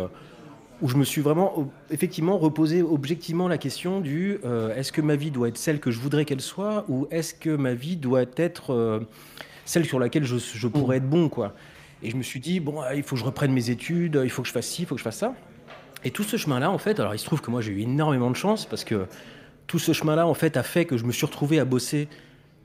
où 0.83 0.89
je 0.89 0.97
me 0.97 1.05
suis 1.05 1.21
vraiment, 1.21 1.71
effectivement, 1.91 2.39
reposé 2.39 2.83
objectivement 2.83 3.49
la 3.49 3.59
question 3.59 4.01
du 4.01 4.39
est-ce 4.75 4.93
que 4.93 5.01
ma 5.01 5.17
vie 5.17 5.31
doit 5.31 5.49
être 5.49 5.59
celle 5.59 5.81
que 5.81 5.91
je 5.91 5.99
voudrais 5.99 6.25
qu'elle 6.25 6.41
soit, 6.41 6.85
ou 6.89 7.07
est-ce 7.11 7.35
que 7.35 7.51
ma 7.51 7.75
vie 7.75 7.97
doit 7.97 8.25
être 8.37 9.07
celle 9.65 9.85
sur 9.85 9.99
laquelle 9.99 10.25
je, 10.25 10.67
pourrais 10.69 10.97
être 10.97 11.09
bon, 11.09 11.29
quoi. 11.29 11.55
Et 12.03 12.11
je 12.11 12.17
me 12.17 12.23
suis 12.23 12.41
dit, 12.41 12.61
bon, 12.61 12.83
il 12.95 13.03
faut 13.03 13.15
que 13.15 13.21
je 13.21 13.25
reprenne 13.25 13.53
mes 13.53 13.71
études, 13.71 14.21
il 14.25 14.31
faut 14.31 14.43
que 14.43 14.49
je 14.49 14.53
fasse 14.53 14.67
ci, 14.67 14.83
il 14.83 14.87
faut 14.87 14.95
que 14.95 15.01
je 15.01 15.05
fasse 15.05 15.19
ça. 15.19 15.35
Et 16.05 16.11
tout 16.11 16.23
ce 16.23 16.37
chemin-là, 16.37 16.71
en 16.71 16.79
fait, 16.79 16.99
alors 16.99 17.15
il 17.15 17.19
se 17.19 17.27
trouve 17.27 17.41
que 17.41 17.51
moi 17.51 17.61
j'ai 17.61 17.73
eu 17.73 17.81
énormément 17.81 18.31
de 18.31 18.37
chance 18.37 18.65
parce 18.65 18.85
que 18.85 19.07
tout 19.67 19.79
ce 19.79 19.93
chemin-là, 19.93 20.27
en 20.27 20.35
fait, 20.35 20.57
a 20.57 20.63
fait 20.63 20.85
que 20.85 20.97
je 20.97 21.05
me 21.05 21.13
suis 21.13 21.27
retrouvé 21.27 21.61
à 21.61 21.65
bosser 21.65 22.09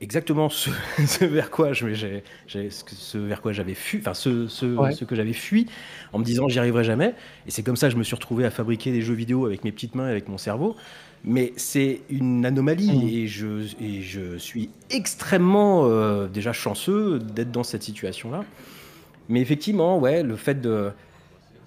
exactement 0.00 0.48
ce, 0.50 1.24
vers 1.24 1.50
quoi 1.50 1.72
je, 1.72 2.20
ce 2.46 3.18
vers 3.18 3.42
quoi 3.42 3.52
j'avais 3.52 3.74
fui, 3.74 3.98
enfin 3.98 4.14
ce, 4.14 4.46
ce, 4.48 5.04
que 5.04 5.14
j'avais 5.14 5.32
fui, 5.32 5.66
en 6.12 6.18
me 6.18 6.24
disant 6.24 6.48
j'y 6.48 6.58
arriverai 6.58 6.84
jamais. 6.84 7.14
Et 7.46 7.50
c'est 7.50 7.62
comme 7.62 7.76
ça 7.76 7.88
que 7.88 7.92
je 7.92 7.98
me 7.98 8.04
suis 8.04 8.14
retrouvé 8.14 8.44
à 8.44 8.50
fabriquer 8.50 8.92
des 8.92 9.02
jeux 9.02 9.14
vidéo 9.14 9.46
avec 9.46 9.64
mes 9.64 9.72
petites 9.72 9.94
mains, 9.94 10.06
avec 10.06 10.28
mon 10.28 10.38
cerveau. 10.38 10.76
Mais 11.24 11.52
c'est 11.56 12.02
une 12.08 12.46
anomalie 12.46 12.92
mmh. 12.92 13.08
et, 13.08 13.26
je, 13.26 13.74
et 13.80 14.02
je 14.02 14.36
suis 14.36 14.70
extrêmement 14.90 15.86
euh, 15.86 16.28
déjà 16.28 16.52
chanceux 16.52 17.18
d'être 17.18 17.50
dans 17.50 17.64
cette 17.64 17.82
situation-là. 17.82 18.44
Mais 19.28 19.40
effectivement, 19.40 19.98
ouais, 19.98 20.22
le 20.22 20.36
fait 20.36 20.60
de 20.60 20.92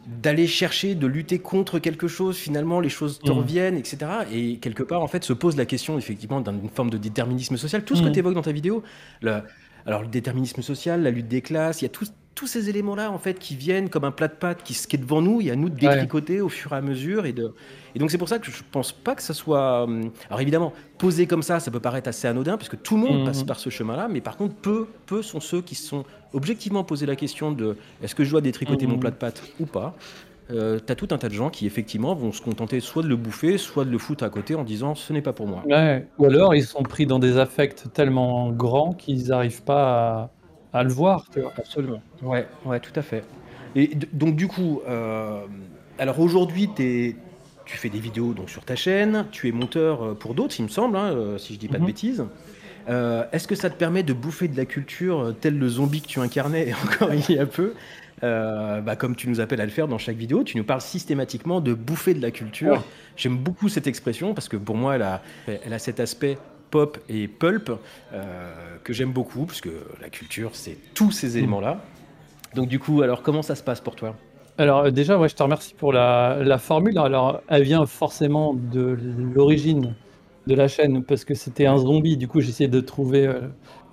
d'aller 0.07 0.47
chercher, 0.47 0.95
de 0.95 1.07
lutter 1.07 1.39
contre 1.39 1.79
quelque 1.79 2.07
chose, 2.07 2.37
finalement, 2.37 2.79
les 2.79 2.89
choses 2.89 3.19
te 3.19 3.31
mmh. 3.31 3.33
reviennent, 3.33 3.77
etc. 3.77 3.97
Et 4.31 4.57
quelque 4.57 4.83
part, 4.83 5.01
en 5.01 5.07
fait, 5.07 5.23
se 5.23 5.33
pose 5.33 5.55
la 5.57 5.65
question, 5.65 5.97
effectivement, 5.97 6.41
d'une 6.41 6.69
forme 6.69 6.89
de 6.89 6.97
déterminisme 6.97 7.57
social. 7.57 7.83
Tout 7.83 7.95
ce 7.95 8.01
que 8.01 8.07
mmh. 8.07 8.11
tu 8.13 8.19
évoques 8.19 8.33
dans 8.33 8.41
ta 8.41 8.51
vidéo, 8.51 8.83
le, 9.21 9.41
alors 9.85 10.01
le 10.01 10.07
déterminisme 10.07 10.61
social, 10.61 11.03
la 11.03 11.11
lutte 11.11 11.27
des 11.27 11.41
classes, 11.41 11.81
il 11.81 11.85
y 11.85 11.87
a 11.87 11.89
tous, 11.89 12.11
tous 12.39 12.47
ces 12.47 12.69
éléments-là, 12.69 13.11
en 13.11 13.17
fait, 13.17 13.37
qui 13.37 13.57
viennent 13.57 13.89
comme 13.89 14.05
un 14.05 14.11
plat 14.11 14.29
de 14.29 14.33
pâtes 14.33 14.63
qui, 14.63 14.73
qui 14.73 14.95
est 14.95 14.99
devant 14.99 15.21
nous, 15.21 15.41
il 15.41 15.47
y 15.47 15.51
a 15.51 15.57
nous 15.57 15.67
de 15.67 15.75
détricoter 15.75 16.39
au 16.39 16.47
fur 16.47 16.71
et 16.71 16.77
à 16.77 16.81
mesure 16.81 17.25
et 17.25 17.33
de, 17.33 17.53
et 17.93 17.99
donc 17.99 18.11
c'est 18.11 18.17
pour 18.17 18.29
ça 18.29 18.39
que 18.39 18.49
je 18.49 18.63
pense 18.71 18.93
pas 18.93 19.13
que 19.13 19.21
ça 19.21 19.33
soit. 19.33 19.83
Hum, 19.83 20.11
alors 20.29 20.39
évidemment, 20.39 20.71
posé 20.97 21.27
comme 21.27 21.43
ça, 21.43 21.59
ça 21.59 21.69
peut 21.69 21.81
paraître 21.81 22.07
assez 22.07 22.29
anodin, 22.29 22.55
puisque 22.55 22.81
tout 22.81 22.95
le 22.95 23.01
monde 23.01 23.25
passe 23.25 23.41
mhm. 23.41 23.45
par 23.45 23.59
ce 23.59 23.69
chemin-là, 23.69 24.07
mais 24.07 24.21
par 24.21 24.37
contre, 24.37 24.55
peu, 24.55 24.87
peu 25.05 25.21
sont 25.21 25.41
ceux 25.41 25.61
qui 25.61 25.75
se 25.75 25.85
sont 25.85 26.05
objectivement 26.31 26.85
posé 26.85 27.05
la 27.05 27.17
question 27.17 27.51
de 27.51 27.75
est-ce 28.01 28.15
que 28.15 28.23
je 28.23 28.31
dois 28.31 28.39
détricoter 28.39 28.87
mon 28.87 28.93
mhm. 28.93 29.01
plat 29.01 29.11
de 29.11 29.17
pâtes 29.17 29.43
ou 29.59 29.65
pas? 29.65 29.93
Euh, 30.49 30.79
T'as 30.79 30.95
tout 30.95 31.09
un 31.11 31.17
tas 31.17 31.27
de 31.27 31.33
gens 31.33 31.49
qui 31.49 31.65
effectivement 31.65 32.15
vont 32.15 32.31
se 32.31 32.41
contenter 32.41 32.79
soit 32.79 33.03
de 33.03 33.09
le 33.09 33.17
bouffer, 33.17 33.57
soit 33.57 33.83
de 33.83 33.91
le 33.91 33.97
foutre 33.97 34.23
à 34.23 34.29
côté 34.29 34.55
en 34.55 34.63
disant 34.63 34.95
ce 34.95 35.11
n'est 35.11 35.21
pas 35.21 35.33
pour 35.33 35.45
moi. 35.45 35.61
Ou 36.19 36.25
alors 36.25 36.55
ils 36.55 36.63
sont 36.63 36.83
pris 36.83 37.05
dans 37.05 37.19
des 37.19 37.37
affects 37.37 37.91
tellement 37.93 38.49
grands 38.49 38.93
qu'ils 38.93 39.27
n'arrivent 39.27 39.63
pas 39.63 40.21
à, 40.21 40.31
le 40.73 40.89
voir. 40.89 41.25
Absolument. 41.57 42.01
Ouais, 42.21 42.47
ouais, 42.65 42.79
tout 42.79 42.93
à 42.95 43.01
fait. 43.01 43.23
Et 43.75 43.91
donc 44.13 44.35
du 44.35 44.47
coup, 44.47 44.81
euh, 44.87 45.41
alors 45.99 46.19
aujourd'hui, 46.19 46.69
tu 47.69 47.77
fais 47.77 47.89
des 47.89 47.99
vidéos 47.99 48.33
donc 48.33 48.49
sur 48.49 48.63
ta 48.63 48.75
chaîne, 48.75 49.25
tu 49.31 49.47
es 49.47 49.51
monteur 49.51 50.03
euh, 50.03 50.13
pour 50.15 50.33
d'autres, 50.33 50.55
il 50.59 50.63
me 50.63 50.69
semble, 50.69 50.97
hein, 50.97 51.11
euh, 51.13 51.37
si 51.37 51.53
je 51.53 51.59
dis 51.59 51.67
pas 51.67 51.77
de 51.77 51.81
mhm. 51.81 51.87
bêtises. 51.87 52.25
Euh, 52.89 53.25
est-ce 53.31 53.47
que 53.47 53.53
ça 53.53 53.69
te 53.69 53.75
permet 53.75 54.01
de 54.01 54.13
bouffer 54.13 54.47
de 54.47 54.57
la 54.57 54.65
culture 54.65 55.35
tel 55.39 55.59
le 55.59 55.69
zombie 55.69 56.01
que 56.01 56.07
tu 56.07 56.19
incarnais 56.19 56.73
encore 56.83 57.13
il 57.13 57.35
y 57.35 57.37
a 57.37 57.45
peu? 57.45 57.73
Bah, 58.21 58.97
comme 58.97 59.15
tu 59.15 59.29
nous 59.29 59.39
appelles 59.39 59.61
à 59.61 59.65
le 59.65 59.71
faire 59.71 59.87
dans 59.87 59.97
chaque 59.97 60.17
vidéo, 60.17 60.43
tu 60.43 60.57
nous 60.57 60.65
parles 60.65 60.81
systématiquement 60.81 61.61
de 61.61 61.73
bouffer 61.73 62.13
de 62.13 62.21
la 62.21 62.31
culture. 62.31 62.83
J'aime 63.15 63.37
beaucoup 63.37 63.69
cette 63.69 63.87
expression 63.87 64.33
parce 64.33 64.49
que 64.49 64.57
pour 64.57 64.75
moi, 64.75 64.95
elle 64.95 65.03
a, 65.03 65.21
elle 65.47 65.71
a 65.71 65.79
cet 65.79 66.01
aspect 66.01 66.37
pop 66.69 66.97
et 67.09 67.27
pulp 67.27 67.71
que 68.83 68.93
j'aime 68.93 69.11
beaucoup, 69.11 69.45
parce 69.45 69.61
que 69.61 69.69
la 70.01 70.09
culture, 70.09 70.51
c'est 70.53 70.77
tous 70.93 71.11
ces 71.11 71.31
mhm. 71.31 71.37
éléments-là. 71.37 71.81
Donc 72.55 72.67
du 72.67 72.79
coup, 72.79 73.01
alors 73.01 73.21
comment 73.21 73.41
ça 73.41 73.55
se 73.55 73.63
passe 73.63 73.81
pour 73.81 73.95
toi? 73.95 74.15
Alors 74.59 74.79
euh, 74.79 74.91
déjà, 74.91 75.17
ouais, 75.17 75.29
je 75.29 75.35
te 75.35 75.41
remercie 75.41 75.73
pour 75.73 75.93
la, 75.93 76.57
formule. 76.57 76.97
Alors, 76.97 77.41
elle 77.47 77.63
vient 77.63 77.85
forcément 77.85 78.53
de 78.53 78.97
l'origine 79.33 79.95
de 80.47 80.55
la 80.55 80.67
chaîne 80.67 81.03
parce 81.03 81.23
que 81.23 81.33
c'était 81.33 81.65
un 81.65 81.77
zombie. 81.77 82.17
Du 82.17 82.27
coup, 82.27 82.41
j'essayais 82.41 82.69
de 82.69 82.81
trouver 82.81 83.25
euh, 83.25 83.41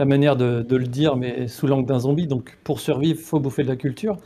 la 0.01 0.07
manière 0.07 0.35
de, 0.35 0.65
le 0.69 0.87
dire, 0.87 1.17
mais 1.17 1.47
sous 1.47 1.69
l'angle 1.69 1.87
d'un 1.87 2.01
zombie. 2.01 2.27
Donc, 2.27 2.59
pour 2.65 2.81
survivre, 2.81 3.21
faut 3.21 3.39
bouffer 3.39 3.63
de 3.63 3.69
la 3.69 3.77
culture. 3.77 4.17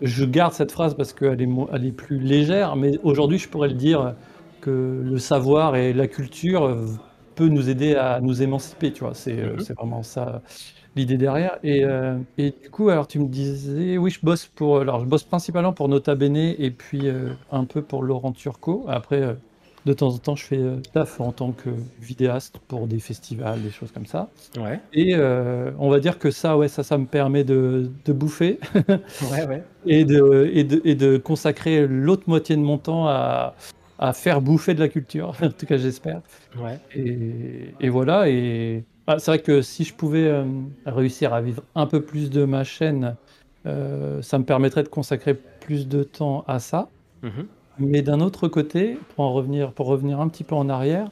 Je 0.00 0.24
garde 0.24 0.52
cette 0.52 0.70
phrase 0.70 0.94
parce 0.94 1.12
qu'elle 1.12 1.42
est, 1.42 1.48
elle 1.72 1.86
est 1.86 1.92
plus 1.92 2.20
légère, 2.20 2.76
mais 2.76 2.98
aujourd'hui, 3.02 3.38
je 3.38 3.48
pourrais 3.48 3.68
le 3.68 3.74
dire 3.74 4.14
que 4.60 5.02
le 5.02 5.18
savoir 5.18 5.74
et 5.74 5.92
la 5.92 6.06
culture 6.06 6.66
euh, 6.66 6.86
peut 7.40 7.48
nous 7.48 7.70
aider 7.70 7.94
à 7.94 8.20
nous 8.20 8.42
émanciper. 8.42 8.92
Tu 8.92 9.02
vois, 9.02 9.14
c'est 9.14 9.32
mm-hmm. 9.32 9.74
vraiment 9.74 10.02
ça 10.02 10.42
l'idée 10.94 11.16
derrière. 11.16 11.58
Et, 11.62 11.84
euh, 11.84 12.18
et, 12.36 12.50
du 12.50 12.68
coup, 12.70 12.90
alors 12.90 13.06
tu 13.06 13.18
me 13.18 13.28
disais, 13.28 13.96
oui, 13.96 14.10
je 14.10 14.20
bosse 14.22 14.44
pour, 14.46 14.80
alors 14.80 15.00
je 15.00 15.06
bosse 15.06 15.22
principalement 15.22 15.72
pour 15.72 15.88
Nota 15.88 16.14
Bene 16.14 16.36
et 16.36 16.70
puis 16.70 17.08
euh, 17.08 17.30
un 17.50 17.64
peu 17.64 17.80
pour 17.80 18.02
Laurent 18.02 18.32
Turcot. 18.32 18.84
Après, 18.88 19.22
euh, 19.22 19.32
de 19.86 19.94
temps 19.94 20.08
en 20.08 20.18
temps, 20.18 20.36
je 20.36 20.44
fais 20.44 20.60
taf 20.92 21.18
en 21.22 21.32
tant 21.32 21.52
que 21.52 21.70
vidéaste 21.98 22.58
pour 22.68 22.86
des 22.86 22.98
festivals, 22.98 23.62
des 23.62 23.70
choses 23.70 23.90
comme 23.90 24.04
ça. 24.04 24.28
Ouais. 24.58 24.78
Et 24.92 25.16
on 25.78 25.88
va 25.88 26.00
dire 26.00 26.18
que 26.18 26.30
ça, 26.30 26.58
ouais, 26.58 26.68
ça, 26.68 26.82
ça 26.82 26.98
me 26.98 27.06
permet 27.06 27.44
de, 27.44 27.90
de 28.04 28.12
bouffer. 28.12 28.60
ouais, 28.74 29.46
ouais. 29.48 29.64
Et 29.86 30.04
de, 30.04 30.50
et 30.52 30.62
de, 30.62 30.82
et 30.84 30.94
de 30.94 31.16
consacrer 31.16 31.86
l'autre 31.86 32.24
moitié 32.26 32.54
de 32.54 32.60
mon 32.60 32.76
temps 32.76 33.08
à, 33.08 33.54
à 34.00 34.14
faire 34.14 34.40
bouffer 34.40 34.74
de 34.74 34.80
la 34.80 34.88
culture, 34.88 35.34
en 35.42 35.50
tout 35.50 35.66
cas 35.66 35.76
j'espère. 35.76 36.22
Ouais. 36.58 36.78
Et, 36.94 37.74
et, 37.78 37.88
voilà, 37.90 38.28
et, 38.28 38.82
ah, 39.06 39.18
c'est 39.18 39.30
vrai 39.30 39.38
que 39.40 39.62
si 39.62 39.84
je 39.84 39.94
pouvais 39.94 40.26
euh, 40.26 40.44
réussir 40.86 41.34
à 41.34 41.40
vivre 41.40 41.62
un 41.74 41.86
peu 41.86 42.00
plus 42.00 42.30
de 42.30 42.44
ma 42.44 42.64
chaîne, 42.64 43.14
ça 43.64 44.38
me 44.38 44.44
permettrait 44.44 44.82
de 44.82 44.88
consacrer 44.88 45.34
plus 45.34 45.86
de 45.86 46.02
temps 46.02 46.44
à 46.48 46.58
ça. 46.58 46.88
Mhm. 47.22 47.46
Mais 47.78 48.00
d'un 48.00 48.20
autre 48.20 48.48
côté, 48.48 48.98
pour 49.14 49.26
en 49.26 49.34
revenir, 49.34 49.72
pour 49.72 49.86
revenir 49.86 50.18
un 50.18 50.28
petit 50.28 50.44
peu 50.44 50.54
en 50.54 50.70
arrière, 50.70 51.10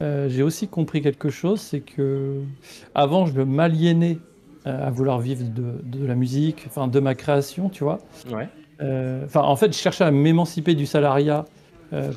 j'ai 0.00 0.44
aussi 0.44 0.68
compris 0.68 1.02
quelque 1.02 1.28
chose, 1.28 1.60
c'est 1.60 1.80
que 1.80 2.40
avant 2.94 3.26
je 3.26 3.40
m'aliénais 3.42 4.18
à 4.64 4.90
vouloir 4.90 5.18
vivre 5.18 5.42
de, 5.42 5.80
de, 5.82 6.06
la 6.06 6.14
musique, 6.14 6.64
enfin 6.68 6.86
de 6.86 7.00
ma 7.00 7.16
création, 7.16 7.68
tu 7.68 7.82
vois. 7.82 7.98
Ouais. 8.30 8.48
Enfin, 9.24 9.40
en 9.40 9.56
fait, 9.56 9.72
je 9.72 9.78
cherchais 9.78 10.04
à 10.04 10.12
m'émanciper 10.12 10.76
du 10.76 10.86
salariat 10.86 11.44
euh, 11.44 11.57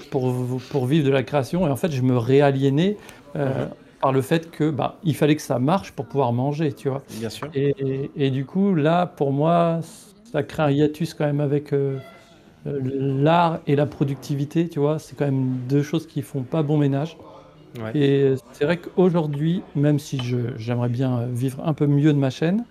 pour, 0.09 0.33
pour 0.69 0.85
vivre 0.85 1.05
de 1.05 1.11
la 1.11 1.23
création. 1.23 1.67
Et 1.67 1.71
en 1.71 1.75
fait, 1.75 1.91
je 1.91 2.01
me 2.01 2.17
réaliénais 2.17 2.97
euh, 3.35 3.65
mhm. 3.65 3.69
par 4.01 4.11
le 4.11 4.21
fait 4.21 4.51
que 4.51 4.69
bah, 4.69 4.97
il 5.03 5.15
fallait 5.15 5.35
que 5.35 5.41
ça 5.41 5.59
marche 5.59 5.91
pour 5.91 6.05
pouvoir 6.05 6.33
manger, 6.33 6.73
tu 6.73 6.89
vois. 6.89 7.01
Bien 7.19 7.29
sûr. 7.29 7.49
Et, 7.53 8.11
et, 8.15 8.29
du 8.31 8.45
coup, 8.45 8.75
là, 8.75 9.05
pour 9.05 9.31
moi, 9.31 9.79
ça 10.31 10.43
crée 10.43 10.63
un 10.63 10.71
hiatus 10.71 11.13
quand 11.13 11.25
même 11.25 11.41
avec 11.41 11.73
euh, 11.73 11.99
l'art 12.65 13.59
et 13.67 13.75
la 13.75 13.85
productivité, 13.85 14.67
tu 14.67 14.79
vois. 14.79 14.99
C'est 14.99 15.15
quand 15.15 15.25
même 15.25 15.57
deux 15.69 15.83
choses 15.83 16.07
qui 16.07 16.21
font 16.21 16.43
pas 16.43 16.63
bon 16.63 16.77
ménage. 16.77 17.17
Et 17.95 18.33
c'est 18.51 18.65
vrai 18.65 18.77
qu'aujourd'hui, 18.77 19.63
même 19.75 19.97
si 19.97 20.19
j'aimerais 20.57 20.89
bien 20.89 21.25
vivre 21.31 21.61
un 21.65 21.73
peu 21.73 21.87
mieux 21.87 22.11
de 22.11 22.17
ma 22.17 22.29
chaîne. 22.29 22.65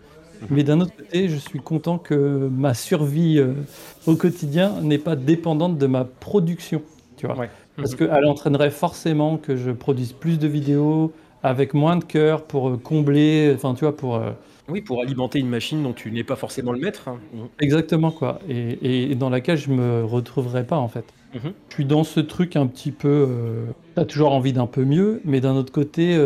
Mais 0.49 0.63
d'un 0.63 0.81
autre 0.81 0.95
côté, 0.97 1.29
je 1.29 1.37
suis 1.37 1.59
content 1.59 1.99
que 1.99 2.49
ma 2.51 2.75
survie 2.75 3.39
euh, 3.39 3.53
au 4.07 4.17
quotidien 4.17 4.81
n'est 4.81 4.99
pas 4.99 5.17
dépendante 5.17 5.77
de 5.77 5.87
ma 5.87 6.05
production, 6.05 6.83
tu 7.17 7.27
vois. 7.27 7.47
Parce 7.77 7.93
mhm. 7.93 7.99
qu'elle 7.99 8.25
entraînerait 8.25 8.71
forcément 8.71 9.37
que 9.37 9.57
je 9.57 9.71
produise 9.71 10.13
plus 10.13 10.39
de 10.39 10.49
vidéos 10.49 11.13
avec 11.43 11.75
moins 11.75 11.97
de 11.97 12.05
cœur 12.05 12.45
pour 12.45 12.71
euh, 12.71 12.77
combler, 12.77 13.53
enfin 13.55 13.75
tu 13.75 13.85
vois, 13.85 13.97
pour... 13.97 14.17
Euh, 14.17 14.31
oui, 14.69 14.83
pour 14.83 15.03
alimenter 15.03 15.41
une 15.41 15.49
machine 15.49 15.83
dont 15.83 15.93
tu 15.93 16.13
n'es 16.13 16.23
pas 16.23 16.37
forcément 16.37 16.73
le 16.73 16.79
maître. 16.79 17.09
Hein. 17.09 17.19
Mhm. 17.35 17.49
Exactement, 17.61 18.11
quoi. 18.11 18.39
Et, 18.49 19.15
dans 19.17 19.31
laquelle 19.31 19.59
je 19.59 19.71
me 19.71 20.05
retrouverai 20.05 20.65
pas, 20.65 20.77
en 20.77 20.89
fait. 20.89 21.05
Je 21.35 21.49
suis 21.75 21.85
dans 21.85 22.03
ce 22.03 22.19
truc 22.19 22.57
un 22.57 22.67
petit 22.67 22.91
peu... 22.91 23.29
tu 23.95 24.01
as 24.01 24.05
toujours 24.05 24.33
envie 24.33 24.53
d'un 24.53 24.67
peu 24.67 24.85
mieux, 24.85 25.21
mais 25.25 25.41
d'un 25.41 25.55
autre 25.55 25.73
côté... 25.73 26.17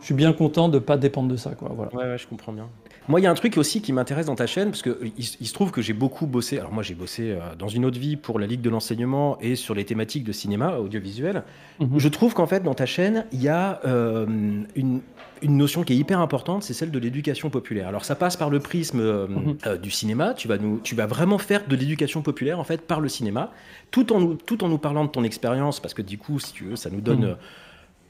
je 0.00 0.06
suis 0.06 0.14
bien 0.14 0.32
content 0.32 0.68
de 0.68 0.76
ne 0.76 0.82
pas 0.82 0.96
dépendre 0.96 1.28
de 1.28 1.36
ça. 1.36 1.50
Quoi, 1.50 1.72
voilà. 1.74 1.94
Ouais, 1.94 2.04
ouais, 2.04 2.18
je 2.18 2.26
comprends 2.26 2.52
bien. 2.52 2.68
Moi, 3.08 3.20
il 3.20 3.22
y 3.22 3.26
a 3.26 3.30
un 3.30 3.34
truc 3.34 3.56
aussi 3.56 3.80
qui 3.80 3.94
m'intéresse 3.94 4.26
dans 4.26 4.34
ta 4.34 4.46
chaîne, 4.46 4.68
parce 4.68 4.82
qu'il 4.82 5.12
il 5.16 5.46
se 5.46 5.52
trouve 5.54 5.70
que 5.70 5.80
j'ai 5.80 5.94
beaucoup 5.94 6.26
bossé. 6.26 6.58
Alors, 6.58 6.72
moi, 6.72 6.82
j'ai 6.82 6.94
bossé 6.94 7.30
euh, 7.30 7.54
dans 7.58 7.68
une 7.68 7.86
autre 7.86 7.98
vie 7.98 8.16
pour 8.16 8.38
la 8.38 8.46
Ligue 8.46 8.60
de 8.60 8.68
l'enseignement 8.68 9.38
et 9.40 9.56
sur 9.56 9.74
les 9.74 9.86
thématiques 9.86 10.24
de 10.24 10.32
cinéma 10.32 10.76
audiovisuel. 10.76 11.42
Mhm. 11.80 11.98
Je 11.98 12.08
trouve 12.08 12.34
qu'en 12.34 12.46
fait, 12.46 12.62
dans 12.62 12.74
ta 12.74 12.84
chaîne, 12.84 13.24
il 13.32 13.42
y 13.42 13.48
a 13.48 13.80
euh, 13.86 14.26
une, 14.76 15.00
notion 15.42 15.84
qui 15.84 15.94
est 15.94 15.96
hyper 15.96 16.20
importante, 16.20 16.64
c'est 16.64 16.74
celle 16.74 16.90
de 16.90 16.98
l'éducation 16.98 17.48
populaire. 17.48 17.88
Alors, 17.88 18.04
ça 18.04 18.14
passe 18.14 18.36
par 18.36 18.50
le 18.50 18.60
prisme 18.60 19.00
euh, 19.00 19.26
mhm. 19.26 19.78
du 19.78 19.90
cinéma. 19.90 20.34
Tu 20.34 20.46
vas, 20.46 20.58
nous, 20.58 20.78
tu 20.84 20.94
vas 20.94 21.06
vraiment 21.06 21.38
faire 21.38 21.66
de 21.66 21.76
l'éducation 21.76 22.20
populaire, 22.20 22.60
en 22.60 22.64
fait, 22.64 22.82
par 22.82 23.00
le 23.00 23.08
cinéma, 23.08 23.52
tout 23.90 24.12
en, 24.12 24.34
tout 24.34 24.62
en 24.64 24.68
nous 24.68 24.78
parlant 24.78 25.06
de 25.06 25.10
ton 25.10 25.24
expérience, 25.24 25.80
parce 25.80 25.94
que 25.94 26.02
du 26.02 26.18
coup, 26.18 26.38
si 26.38 26.52
tu 26.52 26.64
veux, 26.64 26.76
ça 26.76 26.90
nous 26.90 27.00
donne. 27.00 27.20
Mhm 27.20 27.36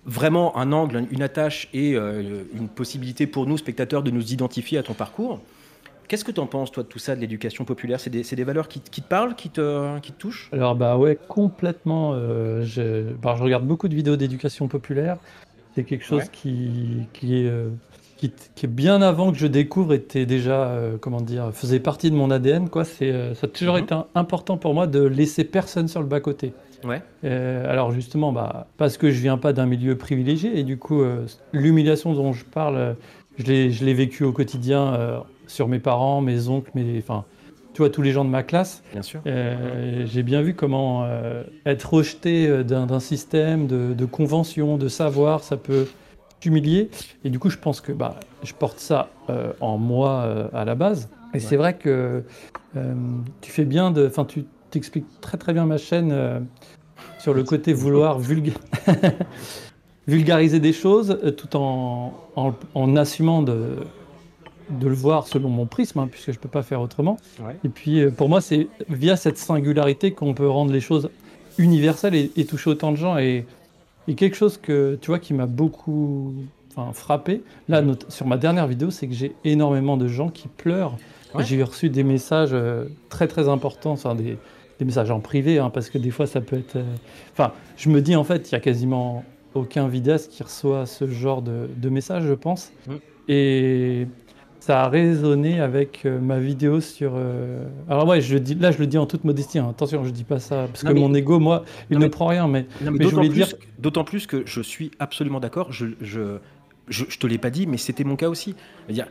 vraiment 0.05 0.57
un 0.57 0.73
angle, 0.73 1.07
une 1.11 1.23
attache 1.23 1.69
et 1.73 1.95
euh, 1.95 2.45
une 2.55 2.69
possibilité 2.69 3.26
pour 3.26 3.47
nous, 3.47 3.59
spectateurs, 3.59 4.02
de 4.02 4.11
nous 4.11 4.33
identifier 4.33 4.78
à 4.78 4.83
ton 4.83 4.95
parcours. 4.95 5.40
Qu'est-ce 6.09 6.25
que 6.25 6.33
tu 6.33 6.40
en 6.40 6.47
penses, 6.47 6.73
toi, 6.73 6.83
de 6.83 6.88
tout 6.88 6.99
ça, 6.99 7.14
de 7.14 7.21
l'éducation 7.21 7.64
populaire? 7.64 8.00
C'est 8.00 8.09
des, 8.09 8.23
des, 8.23 8.45
valeurs 8.45 8.69
qui, 8.69 8.81
qui, 8.81 9.02
te 9.02 9.09
parlent, 9.09 9.35
qui 9.35 9.50
te, 9.50 9.99
qui 10.00 10.12
te 10.12 10.19
touchent? 10.19 10.49
Alors, 10.52 10.75
bah 10.75 10.97
ouais, 10.97 11.19
complètement. 11.28 12.12
Euh, 12.14 12.64
je, 12.64 13.12
bah, 13.12 13.35
je, 13.37 13.43
regarde 13.43 13.67
beaucoup 13.67 13.88
de 13.88 13.95
vidéos 13.95 14.17
d'éducation 14.17 14.69
populaire. 14.69 15.19
C'est 15.75 15.85
quelque 15.85 16.05
chose 16.05 16.31
qui, 16.33 17.07
qui, 17.12 17.37
est, 17.37 17.52
euh, 18.25 18.28
qui, 18.54 18.66
est 18.66 18.68
bien 18.68 19.02
avant 19.02 19.32
que 19.32 19.38
je 19.38 19.46
découvre, 19.46 19.92
était 19.94 20.26
déjà, 20.26 20.72
comment 21.00 21.20
dire, 21.20 21.50
faisait 21.52 21.80
partie 21.80 22.10
de 22.10 22.16
mon 22.16 22.30
ADN. 22.30 22.68
Quoi. 22.68 22.84
C'est, 22.84 23.12
ça 23.34 23.46
a 23.46 23.48
toujours 23.48 23.75
mhm. 23.75 23.84
été 23.84 23.94
important 24.14 24.56
pour 24.56 24.75
moi 24.75 24.87
de 24.87 25.00
laisser 25.00 25.44
personne 25.44 25.88
sur 25.88 26.00
le 26.00 26.06
bas-côté. 26.06 26.52
Ouais. 26.84 27.02
Euh, 27.25 27.70
alors 27.70 27.92
justement, 27.92 28.32
bah, 28.32 28.68
parce 28.76 28.96
que 28.96 29.10
je 29.10 29.20
viens 29.20 29.38
pas 29.38 29.52
d'un 29.52 29.66
milieu 29.66 29.96
privilégié 29.96 30.58
et 30.58 30.64
du 30.64 30.78
coup, 30.78 31.02
euh, 31.02 31.26
l'humiliation 31.52 32.12
dont 32.12 32.32
je 32.32 32.44
parle, 32.44 32.96
je 33.38 33.44
l'ai 33.44 33.94
vécu 33.94 34.25
au 34.25 34.32
quotidien 34.32 34.94
euh, 34.94 35.18
sur 35.46 35.68
mes 35.68 35.78
parents, 35.78 36.20
mes 36.20 36.48
oncles, 36.48 36.70
mes, 36.75 36.98
enfin, 36.98 37.25
tu 37.75 37.82
vois, 37.82 37.90
tous 37.90 38.02
les 38.02 38.12
gens 38.12 38.25
de 38.25 38.30
ma 38.30 38.42
classe. 38.42 38.82
Bien 38.92 39.02
sûr. 39.02 39.20
J'ai 39.25 40.22
bien 40.22 40.42
vu 40.42 40.54
comment 40.54 41.06
être 41.64 41.94
rejeté 41.94 42.64
d'un 42.64 43.00
système, 43.00 43.66
de, 43.66 43.94
de 43.94 44.04
convention, 44.04 44.78
de 44.78 44.88
savoir, 44.88 45.42
ça 45.44 45.56
peut 45.56 45.87
t'humilier. 46.40 46.90
Et 47.25 47.30
du 47.30 47.38
coup, 47.38 47.50
je 47.50 47.59
pense 47.59 47.80
que 47.80 47.92
bah, 47.92 48.21
je 48.42 48.52
porte 48.52 48.78
ça 48.78 49.09
en 49.61 49.78
moi 49.78 50.49
à 50.52 50.64
la 50.64 50.75
base. 50.75 51.09
Et 51.35 51.40
c'est 51.40 51.57
vrai 51.57 51.76
que 51.76 52.25
tu 53.40 53.50
fais 53.50 53.64
bien 53.64 53.90
de, 53.90 54.07
enfin, 54.07 54.25
tu 54.25 54.45
t'expliques 54.71 55.21
très 55.21 55.38
très 55.38 55.52
bien 55.52 55.66
ma 55.66 55.78
chaîne 55.78 56.11
euh, 56.12 56.40
sur 57.18 57.35
le 57.35 57.45
côté 57.45 57.73
vouloir 57.73 58.18
vulgariser 60.07 60.61
des 60.61 60.73
choses 60.73 61.18
euh, 61.23 61.30
tout 61.30 61.57
en, 61.57 62.14
en, 62.37 62.97
assumant 62.97 63.42
de, 63.42 63.76
de 64.71 64.88
le 64.88 64.95
voir 64.95 65.26
selon 65.26 65.49
mon 65.49 65.66
prisme, 65.66 66.00
hein, 66.00 66.09
puisque 66.11 66.33
je 66.33 66.38
ne 66.38 66.42
peux 66.42 66.49
pas 66.49 66.62
faire 66.62 66.80
autrement. 66.80 67.16
Et 67.64 67.68
puis 67.68 68.00
euh, 68.00 68.11
pour 68.11 68.28
moi, 68.28 68.40
c'est 68.40 68.68
via 68.88 69.16
cette 69.16 69.38
singularité 69.38 70.12
qu'on 70.12 70.35
peut 70.35 70.49
rendre 70.49 70.73
les 70.73 70.80
choses 70.80 71.11
universelles 71.57 72.14
et, 72.14 72.45
toucher 72.45 72.71
autant 72.71 72.92
de 72.92 72.97
gens. 72.97 73.18
Et, 73.18 73.47
et, 74.08 74.14
quelque 74.14 74.36
chose 74.36 74.58
que 74.58 74.98
tu 75.00 75.08
vois 75.08 75.18
qui 75.18 75.34
m'a 75.34 75.46
beaucoup 75.46 76.34
frappé, 76.92 77.42
là 77.68 77.82
sur 78.08 78.26
ma 78.26 78.36
dernière 78.36 78.66
vidéo, 78.66 78.90
c'est 78.90 79.08
que 79.08 79.14
j'ai 79.14 79.34
énormément 79.44 79.96
de 79.96 80.06
gens 80.08 80.28
qui 80.28 80.48
pleurent. 80.48 80.96
J'ai 81.40 81.62
reçu 81.62 81.90
des 81.90 82.04
messages 82.04 82.56
très 83.10 83.28
très 83.28 83.48
importants, 83.48 83.92
enfin 83.92 84.14
des, 84.14 84.38
des 84.78 84.84
messages 84.84 85.10
en 85.10 85.20
privé, 85.20 85.58
hein, 85.58 85.70
parce 85.70 85.90
que 85.90 85.98
des 85.98 86.10
fois 86.10 86.26
ça 86.26 86.40
peut 86.40 86.56
être. 86.56 86.76
Euh, 86.76 86.84
enfin, 87.32 87.52
je 87.76 87.88
me 87.90 88.00
dis 88.00 88.16
en 88.16 88.24
fait, 88.24 88.50
il 88.50 88.52
y 88.52 88.54
a 88.54 88.60
quasiment 88.60 89.24
aucun 89.54 89.88
vidéaste 89.88 90.30
qui 90.30 90.42
reçoit 90.42 90.86
ce 90.86 91.06
genre 91.06 91.42
de, 91.42 91.68
de 91.76 91.88
messages, 91.88 92.24
je 92.24 92.34
pense. 92.34 92.72
Et 93.28 94.06
ça 94.68 94.82
a 94.82 94.88
résonné 94.90 95.60
avec 95.60 96.04
euh, 96.04 96.20
ma 96.20 96.38
vidéo 96.38 96.82
sur. 96.82 97.12
Euh, 97.16 97.64
alors 97.88 98.06
ouais, 98.06 98.20
je 98.20 98.37
dis, 98.37 98.54
là 98.54 98.70
je 98.70 98.76
le 98.76 98.87
dis 98.87 98.98
en 98.98 99.06
toute 99.06 99.25
modestie. 99.25 99.58
Hein. 99.58 99.68
Attention, 99.70 100.04
je 100.04 100.10
dis 100.10 100.25
pas 100.25 100.40
ça 100.40 100.66
parce 100.70 100.84
que 100.84 100.92
mon 100.92 101.14
ego, 101.14 101.38
moi, 101.38 101.64
il 101.88 101.98
ne 101.98 102.06
prend 102.06 102.26
rien. 102.26 102.46
Mais, 102.48 102.66
mais, 102.82 103.02
je 103.02 103.14
voulais 103.14 103.30
dire. 103.30 103.48
D'autant 103.78 104.04
plus 104.04 104.26
que 104.26 104.42
je 104.44 104.60
suis 104.60 104.90
absolument 104.98 105.40
d'accord. 105.40 105.72
Je, 105.72 105.87
je, 106.02 106.37
je, 106.88 107.06
je, 107.08 107.18
te 107.18 107.26
l'ai 107.26 107.38
pas 107.38 107.48
dit, 107.48 107.66
mais 107.66 107.78
c'était 107.78 108.04
mon 108.04 108.16
cas 108.16 108.28
aussi. 108.28 108.56
-dire, 108.90 109.06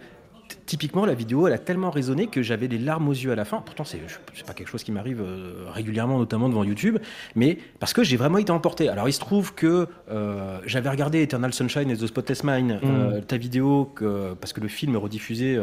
typiquement, 0.66 1.06
la 1.06 1.14
vidéo, 1.14 1.48
elle 1.48 1.54
a 1.54 1.58
tellement 1.58 1.90
résonné 1.90 2.28
que 2.28 2.42
j'avais 2.42 2.68
des 2.68 2.78
larmes 2.78 3.08
aux 3.08 3.14
yeux 3.14 3.32
à 3.32 3.36
la 3.36 3.46
fin. 3.46 3.62
Pourtant, 3.66 3.84
c'est 3.84 4.00
pas 4.46 4.54
quelque 4.54 4.70
chose 4.70 4.84
qui 4.84 4.92
m'arrive 4.92 5.22
euh, 5.22 5.66
régulièrement, 5.70 6.20
notamment 6.20 6.50
devant 6.50 6.64
YouTube, 6.64 6.98
mais 7.36 7.58
parce 7.80 7.94
que 7.94 8.04
j'ai 8.04 8.18
vraiment 8.18 8.38
été 8.38 8.52
emporté. 8.52 8.90
Alors, 8.90 9.10
il 9.10 9.14
se 9.14 9.20
trouve 9.20 9.54
que 9.54 9.88
euh, 10.12 10.60
j'avais 10.66 10.90
regardé 10.90 11.22
Eternal 11.22 11.54
Sunshine 11.54 11.90
et 11.90 11.98
The 11.98 12.08
Spotless 12.08 12.44
Mind, 12.44 12.80
euh, 12.84 13.20
mm. 13.20 13.26
ta 13.26 13.38
vidéo, 13.38 13.92
que, 13.96 14.34
parce 14.36 14.54
que 14.54 14.62
le 14.62 14.68
film 14.68 14.96
est 14.96 15.00
rediffusé. 15.00 15.60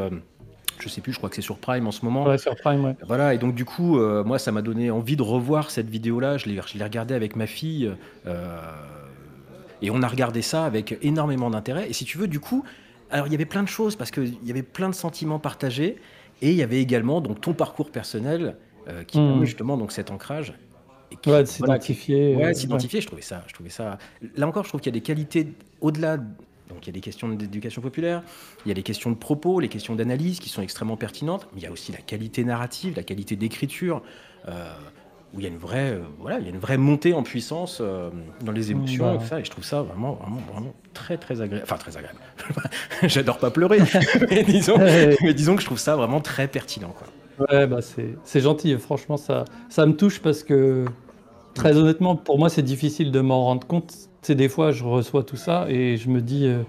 je 0.80 0.88
sais 0.88 1.00
plus, 1.00 1.12
je 1.12 1.18
crois 1.18 1.28
que 1.28 1.36
c'est 1.36 1.42
sur 1.42 1.58
Prime 1.58 1.86
en 1.86 1.92
ce 1.92 2.04
moment. 2.04 2.24
Ouais, 2.24 2.38
sur 2.38 2.56
Prime, 2.56 2.84
ouais. 2.84 2.96
Voilà, 3.06 3.34
et 3.34 3.38
donc 3.38 3.54
du 3.54 3.64
coup, 3.64 3.98
moi, 4.24 4.38
ça 4.38 4.52
m'a 4.52 4.62
donné 4.62 4.90
envie 4.90 5.16
de 5.16 5.22
revoir 5.22 5.70
cette 5.70 5.88
vidéo-là. 5.88 6.38
Je 6.38 6.48
l'ai 6.48 6.84
regardée 6.84 7.14
avec 7.14 7.36
ma 7.36 7.46
fille. 7.46 7.90
et 9.82 9.90
on 9.90 10.02
a 10.02 10.08
regardé 10.08 10.42
ça 10.42 10.64
avec 10.64 10.98
énormément 11.02 11.50
d'intérêt. 11.50 11.88
Et 11.88 11.92
si 11.92 12.04
tu 12.04 12.18
veux, 12.18 12.28
du 12.28 12.40
coup, 12.40 12.64
alors 13.14 13.28
il 13.28 13.32
y 13.32 13.36
avait 13.36 13.44
plein 13.44 13.62
de 13.62 13.68
choses 13.68 13.94
parce 13.94 14.10
qu'il 14.10 14.34
y 14.44 14.50
avait 14.50 14.64
plein 14.64 14.88
de 14.88 14.94
sentiments 14.94 15.38
partagés 15.38 15.98
et 16.42 16.50
il 16.50 16.56
y 16.56 16.64
avait 16.64 16.82
également 16.82 17.20
donc 17.20 17.40
ton 17.40 17.54
parcours 17.54 17.90
personnel 17.90 18.56
euh, 18.88 19.04
qui 19.04 19.20
mmh. 19.20 19.28
permet 19.28 19.46
justement 19.46 19.76
donc 19.76 19.92
cet 19.92 20.10
ancrage. 20.10 20.52
Et 21.12 21.30
ouais, 21.30 21.46
s'identifier. 21.46 22.34
Ouais, 22.34 22.54
s'identifier. 22.54 23.00
Je 23.00 23.06
trouvais 23.06 23.22
ça, 23.22 23.44
je 23.46 23.54
trouvais 23.54 23.70
ça. 23.70 23.98
Là 24.36 24.48
encore, 24.48 24.64
je 24.64 24.70
trouve 24.70 24.80
qu'il 24.80 24.92
y 24.92 24.96
a 24.96 24.98
des 24.98 25.04
qualités 25.04 25.46
au-delà. 25.80 26.16
Donc 26.16 26.82
il 26.82 26.86
y 26.86 26.88
a 26.88 26.92
des 26.92 27.00
questions 27.00 27.28
d'éducation 27.28 27.80
populaire, 27.80 28.24
il 28.66 28.70
y 28.70 28.72
a 28.72 28.74
des 28.74 28.82
questions 28.82 29.10
de 29.10 29.16
propos, 29.16 29.60
les 29.60 29.68
questions 29.68 29.94
d'analyse 29.94 30.40
qui 30.40 30.48
sont 30.48 30.62
extrêmement 30.62 30.96
pertinentes, 30.96 31.46
mais 31.52 31.60
il 31.60 31.62
y 31.62 31.68
a 31.68 31.70
aussi 31.70 31.92
la 31.92 31.98
qualité 31.98 32.42
narrative, 32.42 32.96
la 32.96 33.04
qualité 33.04 33.36
d'écriture. 33.36 34.02
Euh, 34.48 34.74
où 35.34 35.40
il 35.40 35.42
y 35.42 35.46
a 35.46 35.50
une 35.50 35.58
vraie, 35.58 35.92
euh, 35.92 36.02
voilà, 36.20 36.38
il 36.38 36.44
y 36.44 36.46
a 36.46 36.50
une 36.50 36.58
vraie 36.58 36.76
montée 36.78 37.12
en 37.12 37.22
puissance 37.22 37.78
euh, 37.80 38.10
dans 38.42 38.52
les 38.52 38.70
émotions 38.70 39.20
et, 39.20 39.24
ça, 39.24 39.40
et 39.40 39.44
je 39.44 39.50
trouve 39.50 39.64
ça 39.64 39.82
vraiment, 39.82 40.14
vraiment, 40.14 40.40
vraiment 40.52 40.74
très, 40.92 41.16
très 41.16 41.40
agréable. 41.40 41.66
Enfin, 41.68 41.76
très 41.76 41.96
agréable. 41.96 42.18
J'adore 43.02 43.38
pas 43.38 43.50
pleurer, 43.50 43.78
mais, 44.30 44.44
disons, 44.44 44.78
mais 44.78 45.34
disons 45.34 45.56
que 45.56 45.62
je 45.62 45.66
trouve 45.66 45.78
ça 45.78 45.96
vraiment 45.96 46.20
très 46.20 46.46
pertinent. 46.46 46.94
Quoi. 46.96 47.46
Ouais, 47.48 47.66
bah 47.66 47.80
c'est 47.82 48.40
gentil. 48.40 48.76
Franchement, 48.78 49.16
ça, 49.16 49.44
ça 49.68 49.86
me 49.86 49.96
touche 49.96 50.20
parce 50.20 50.44
que, 50.44 50.84
très 51.54 51.76
honnêtement, 51.76 52.14
pour 52.14 52.38
moi, 52.38 52.48
c'est 52.48 52.62
difficile 52.62 53.10
de 53.10 53.20
m'en 53.20 53.44
rendre 53.44 53.66
compte. 53.66 53.92
C'est 54.22 54.36
des 54.36 54.48
fois, 54.48 54.70
je 54.70 54.84
reçois 54.84 55.24
tout 55.24 55.36
ça 55.36 55.66
et 55.68 55.96
je 55.96 56.08
me 56.10 56.20
dis, 56.20 56.46
euh, 56.46 56.62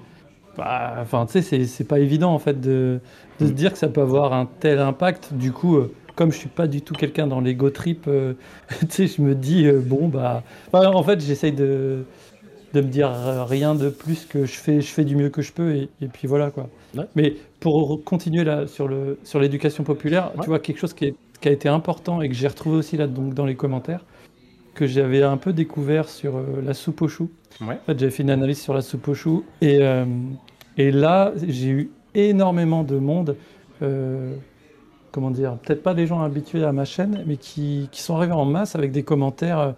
bah, 0.58 0.96
enfin, 1.00 1.28
tu 1.28 1.42
sais, 1.44 1.66
c'est 1.66 1.84
pas 1.84 2.00
évident 2.00 2.34
en 2.34 2.40
fait 2.40 2.60
de, 2.60 3.00
de 3.40 3.46
se 3.46 3.52
mm. 3.52 3.56
dire 3.56 3.72
que 3.74 3.78
ça 3.78 3.90
peut 3.90 4.02
avoir 4.02 4.34
un 4.34 4.48
tel 4.60 4.80
impact. 4.80 5.34
Du 5.36 5.52
coup 5.52 5.80
comme 6.16 6.32
je 6.32 6.38
suis 6.38 6.50
pas 6.50 6.68
du 6.68 6.82
tout 6.82 6.94
quelqu'un 6.94 7.28
dans 7.28 7.42
l'ego 7.42 7.70
trip, 7.70 8.06
euh, 8.08 8.34
tu 8.82 8.88
sais, 8.90 9.08
je 9.08 9.22
me 9.22 9.36
dis, 9.36 9.66
euh, 9.68 9.80
bon, 9.80 10.08
bah. 10.08 10.44
en 10.74 11.04
fait, 11.04 11.20
j'essaye 11.22 11.52
de 11.52 12.06
de 12.74 12.82
me 12.82 12.88
dire 12.90 13.10
rien 13.48 13.74
de 13.74 13.88
plus 13.88 14.26
que 14.26 14.46
je 14.46 14.52
fais, 14.52 14.82
je 14.82 14.88
fais 14.88 15.06
du 15.06 15.16
mieux 15.16 15.30
que 15.30 15.42
je 15.42 15.54
peux 15.54 15.76
et, 15.76 16.08
puis 16.12 16.28
voilà 16.28 16.52
quoi. 16.52 16.68
Mais 17.16 17.36
pour 17.62 18.04
continuer 18.04 18.44
là 18.44 18.68
sur 18.68 18.90
le 18.90 19.18
sur 19.24 19.40
l'éducation 19.40 19.86
populaire, 19.86 20.34
tu 20.42 20.48
vois 20.48 20.60
quelque 20.60 20.80
chose 20.80 20.94
qui, 20.94 21.14
qui, 21.40 21.48
a 21.48 21.54
été 21.54 21.70
important 21.70 22.22
et 22.22 22.28
que 22.28 22.36
j'ai 22.36 22.50
retrouvé 22.50 22.76
aussi 22.76 22.98
là 22.98 23.08
donc 23.08 23.34
dans 23.34 23.46
les 23.46 23.56
commentaires 23.56 24.04
que 24.74 24.88
j'avais 24.88 25.24
un 25.24 25.38
peu 25.38 25.54
découvert 25.54 26.10
sur 26.10 26.36
euh, 26.36 26.62
la 26.66 26.74
soupe 26.74 27.02
aux 27.02 27.08
choux. 27.08 27.32
En 27.62 27.68
fait, 27.68 27.98
j'avais 27.98 28.12
fait 28.12 28.24
une 28.24 28.30
analyse 28.30 28.60
sur 28.60 28.74
la 28.74 28.82
soupe 28.82 29.08
aux 29.08 29.14
choux 29.14 29.46
et 29.62 29.80
et 30.76 30.92
là 30.92 31.32
j'ai 31.48 31.70
eu 31.70 31.92
énormément 32.16 32.84
de 32.84 32.98
monde. 32.98 33.36
Euh, 33.82 34.36
comment 35.16 35.32
dire, 35.32 35.58
peut-être 35.64 35.82
pas 35.82 35.94
des 35.94 36.06
gens 36.06 36.22
habitués 36.22 36.66
à 36.66 36.74
ma 36.74 36.84
chaîne, 36.84 37.24
mais 37.26 37.38
qui, 37.38 37.88
qui, 37.92 38.02
sont 38.02 38.18
arrivés 38.18 38.34
en 38.34 38.44
masse 38.44 38.76
avec 38.76 38.92
des 38.92 39.04
commentaires 39.04 39.74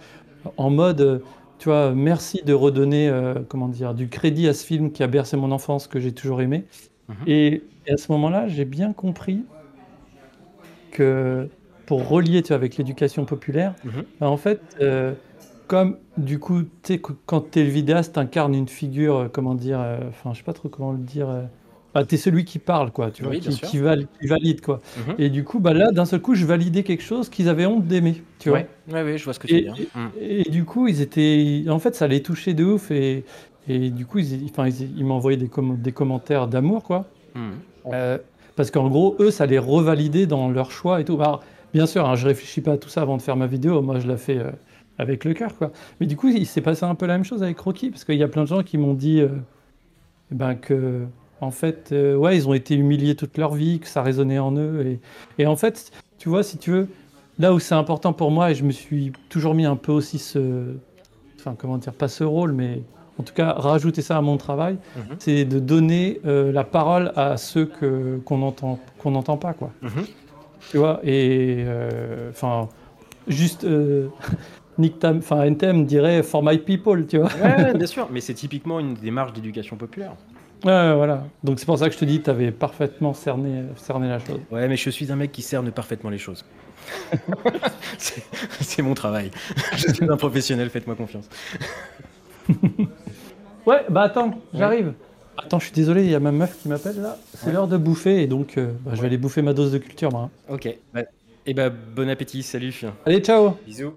en 0.58 0.70
mode 0.72 1.22
tu 1.60 1.70
vois, 1.70 1.94
merci 1.94 2.42
de 2.46 2.54
redonner, 2.54 3.10
euh, 3.10 3.36
comment 3.48 3.68
dire, 3.68 3.94
du 3.94 4.10
crédit 4.10 4.48
à 4.48 4.54
ce 4.54 4.66
film 4.66 4.92
qui 4.92 5.04
a 5.04 5.08
bercé 5.08 5.38
mon 5.38 5.52
enfance, 5.52 5.88
que 5.88 6.00
j'ai 6.00 6.12
toujours 6.12 6.42
aimé. 6.42 6.66
Mhm. 7.10 7.16
Et, 7.28 7.64
à 7.90 7.96
ce 7.96 8.12
moment-là, 8.12 8.50
j'ai 8.50 8.66
bien 8.66 8.92
compris 8.92 9.46
que 10.92 11.48
pour 11.86 12.08
relier, 12.08 12.42
tu 12.42 12.50
vois, 12.50 12.58
avec 12.58 12.76
l'éducation 12.76 13.24
populaire, 13.24 13.76
mhm. 13.86 14.04
bah, 14.20 14.30
en 14.30 14.36
fait, 14.36 14.60
euh, 14.82 15.14
comme 15.68 15.98
du 16.18 16.38
coup, 16.38 16.64
tu 16.64 16.70
sais, 16.84 17.02
quand 17.26 17.52
tu 17.52 17.60
es 17.60 17.64
le 17.64 17.70
vidéaste, 17.70 18.14
tu 18.14 18.20
incarnes 18.20 18.54
une 18.54 18.68
figure, 18.68 19.16
euh, 19.16 19.28
comment 19.32 19.56
dire, 19.56 19.80
enfin, 20.10 20.34
je 20.34 20.40
sais 20.40 20.44
pas 20.44 20.54
trop 20.54 20.68
comment 20.70 20.92
le 20.92 20.98
dire 20.98 21.28
bah, 21.98 22.06
tu 22.06 22.14
es 22.14 22.18
celui 22.20 22.46
qui 22.46 22.60
parle, 22.60 22.92
quoi, 22.92 23.10
tu 23.10 23.24
vois, 23.24 23.36
qui, 23.36 23.80
valide, 23.80 24.62
quoi. 24.62 24.82
Mhm. 24.98 25.16
Et 25.18 25.30
du 25.32 25.44
coup, 25.44 25.60
bah, 25.60 25.74
là, 25.74 25.90
d'un 25.92 26.06
seul 26.06 26.22
coup, 26.22 26.36
je 26.36 26.46
validais 26.46 26.84
quelque 26.84 27.02
chose 27.02 27.28
qu'ils 27.28 27.50
avaient 27.50 27.66
honte 27.66 27.88
d'aimer, 27.88 28.22
tu 28.38 28.50
vois. 28.50 28.60
Ouais, 28.92 29.02
ouais, 29.02 29.18
je 29.18 29.24
vois 29.24 29.34
ce 29.34 29.40
que 29.40 29.48
tu 29.48 29.56
veux 29.56 29.62
dire. 29.62 29.76
Mhm. 29.96 30.10
Et, 30.22 30.44
du 30.44 30.64
coup, 30.64 30.88
ils 30.88 31.02
étaient. 31.02 31.64
En 31.70 31.80
fait, 31.80 31.96
ça 31.96 32.08
les 32.08 32.22
touchait 32.22 32.54
de 32.54 32.64
ouf. 32.64 32.92
Et, 32.92 33.26
et 33.68 33.90
du 33.90 34.06
coup, 34.06 34.20
ils, 34.20 34.48
enfin, 34.52 34.70
ils, 34.70 35.06
m'envoyaient 35.06 35.40
des, 35.40 35.50
des 35.78 35.92
commentaires 35.92 36.48
d'amour, 36.48 36.84
quoi. 36.84 37.08
Mhm. 37.34 37.54
Euh, 37.94 38.20
parce 38.56 38.70
qu'en 38.70 38.90
gros, 38.90 39.16
eux, 39.20 39.32
ça 39.32 39.48
les 39.48 39.58
revalidait 39.58 40.28
dans 40.28 40.52
leur 40.52 40.70
choix 40.70 41.02
et 41.02 41.04
tout. 41.04 41.18
Bah, 41.18 41.40
bien 41.74 41.88
sûr, 41.88 42.08
hein, 42.08 42.14
je 42.14 42.28
réfléchis 42.28 42.62
pas 42.62 42.74
à 42.74 42.78
tout 42.78 42.90
ça 42.90 43.02
avant 43.02 43.18
de 43.18 43.24
faire 43.24 43.38
ma 43.38 43.48
vidéo. 43.48 43.82
Moi, 43.82 43.98
je 43.98 44.08
la 44.08 44.18
fais 44.18 44.38
euh, 44.38 44.52
avec 45.00 45.26
le 45.26 45.34
cœur, 45.34 45.58
quoi. 45.58 45.72
Mais 46.00 46.06
du 46.06 46.16
coup, 46.16 46.28
il 46.28 46.46
s'est 46.46 46.62
passé 46.62 46.84
un 46.84 46.94
peu 46.94 47.08
la 47.08 47.14
même 47.14 47.26
chose 47.26 47.42
avec 47.42 47.58
Rocky, 47.58 47.90
parce 47.90 48.06
qu'il 48.06 48.18
y 48.18 48.24
a 48.24 48.28
plein 48.28 48.44
de 48.44 48.48
gens 48.48 48.62
qui 48.62 48.78
m'ont 48.78 48.94
dit 48.94 49.20
euh, 49.20 49.30
ben, 50.30 50.54
que 50.54 51.08
en 51.42 51.52
fait, 51.52 51.90
euh, 51.92 52.16
ouais, 52.16 52.36
ils 52.36 52.48
ont 52.48 52.54
été 52.54 52.76
humiliés 52.76 53.16
toute 53.16 53.38
leur 53.38 53.54
vie, 53.54 53.80
que 53.80 53.88
ça 53.88 54.02
résonnait 54.02 54.40
en 54.40 54.56
eux. 54.56 55.00
Et, 55.38 55.46
en 55.46 55.56
fait, 55.56 55.92
tu 56.18 56.30
vois, 56.30 56.44
si 56.44 56.58
tu 56.58 56.72
veux, 56.72 56.88
là 57.40 57.54
où 57.54 57.60
c'est 57.60 57.76
important 57.76 58.14
pour 58.14 58.32
moi, 58.32 58.52
et 58.52 58.56
je 58.56 58.64
me 58.64 58.72
suis 58.72 59.12
toujours 59.30 59.54
mis 59.54 59.66
un 59.66 59.76
peu 59.76 59.92
aussi 59.92 60.20
ce. 60.20 60.74
Enfin, 61.40 61.56
comment 61.58 61.78
dire, 61.78 61.94
pas 61.94 62.08
ce 62.08 62.24
rôle, 62.24 62.52
mais 62.52 62.82
en 63.20 63.24
tout 63.24 63.34
cas, 63.34 63.54
rajouter 63.54 64.02
ça 64.02 64.18
à 64.18 64.22
mon 64.22 64.38
travail, 64.38 64.78
mhm. 64.96 65.16
c'est 65.20 65.46
de 65.46 65.60
donner 65.60 66.20
euh, 66.26 66.52
la 66.52 66.64
parole 66.64 67.12
à 67.16 67.38
ceux 67.38 67.66
que, 67.66 68.20
qu'on 68.26 68.40
n'entend 68.40 68.80
qu'on 68.98 69.12
n'entend 69.12 69.38
pas, 69.38 69.54
quoi. 69.54 69.72
Mhm. 69.82 70.06
Tu 70.72 70.78
vois, 70.78 71.00
et. 71.04 71.64
Euh, 71.66 72.32
enfin, 72.32 72.70
juste. 73.28 73.66
Nick 74.80 75.00
Tam, 75.00 75.18
enfin, 75.18 75.42
NTM 75.42 75.88
dirait 75.88 76.22
for 76.22 76.44
my 76.44 76.60
people, 76.60 77.08
tu 77.08 77.18
vois. 77.18 77.32
Ouais, 77.42 77.74
bien 77.78 77.88
sûr, 77.88 78.08
mais 78.12 78.22
c'est 78.22 78.36
typiquement 78.36 78.80
une 78.80 78.94
démarche 78.94 79.34
d'éducation 79.34 79.76
populaire. 79.76 80.12
Ouais, 80.64 80.96
voilà. 80.96 81.26
Donc 81.44 81.60
c'est 81.60 81.66
pour 81.66 81.78
ça 81.78 81.88
que 81.88 81.94
je 81.94 82.00
te 82.00 82.06
dis, 82.06 82.22
tu 82.22 82.30
avais 82.30 82.52
parfaitement 82.52 83.14
cerné, 83.14 83.64
cerné 83.76 84.08
la 84.10 84.20
chose. 84.20 84.40
Ouais, 84.52 84.68
mais 84.68 84.76
je 84.76 84.90
suis 84.90 85.12
un 85.12 85.16
mec 85.16 85.32
qui 85.32 85.42
cerne 85.42 85.72
parfaitement 85.72 86.10
les 86.10 86.18
choses. 86.18 86.44
c'est 88.60 88.82
mon 88.82 88.94
travail. 88.94 89.32
Je 89.76 89.92
suis 89.92 90.10
un 90.10 90.18
professionnel, 90.18 90.70
faites-moi 90.70 90.96
confiance. 90.96 91.30
ouais, 93.66 93.86
bah 93.90 94.04
attends, 94.04 94.40
j'arrive. 94.54 94.94
Attends, 95.38 95.60
je 95.60 95.66
suis 95.66 95.74
désolé, 95.74 96.04
il 96.04 96.10
y 96.10 96.16
a 96.16 96.20
ma 96.20 96.32
meuf 96.32 96.58
qui 96.62 96.70
m'appelle 96.70 97.00
là. 97.02 97.18
C'est 97.36 97.52
l'heure 97.52 97.68
de 97.68 97.78
bouffer 97.78 98.24
et 98.24 98.28
donc 98.28 98.58
euh, 98.58 98.72
bah, 98.82 98.92
je 98.96 99.02
vais 99.02 99.08
aller 99.08 99.18
bouffer 99.18 99.42
ma 99.44 99.54
dose 99.54 99.72
de 99.72 99.78
culture, 99.78 100.12
moi. 100.12 100.30
Ok. 100.50 100.66
et 101.46 101.54
bah 101.54 101.70
bon 101.70 102.10
appétit, 102.10 102.42
salut. 102.42 102.74
Allez, 103.06 103.20
ciao. 103.20 103.58
Bisous. 103.66 103.94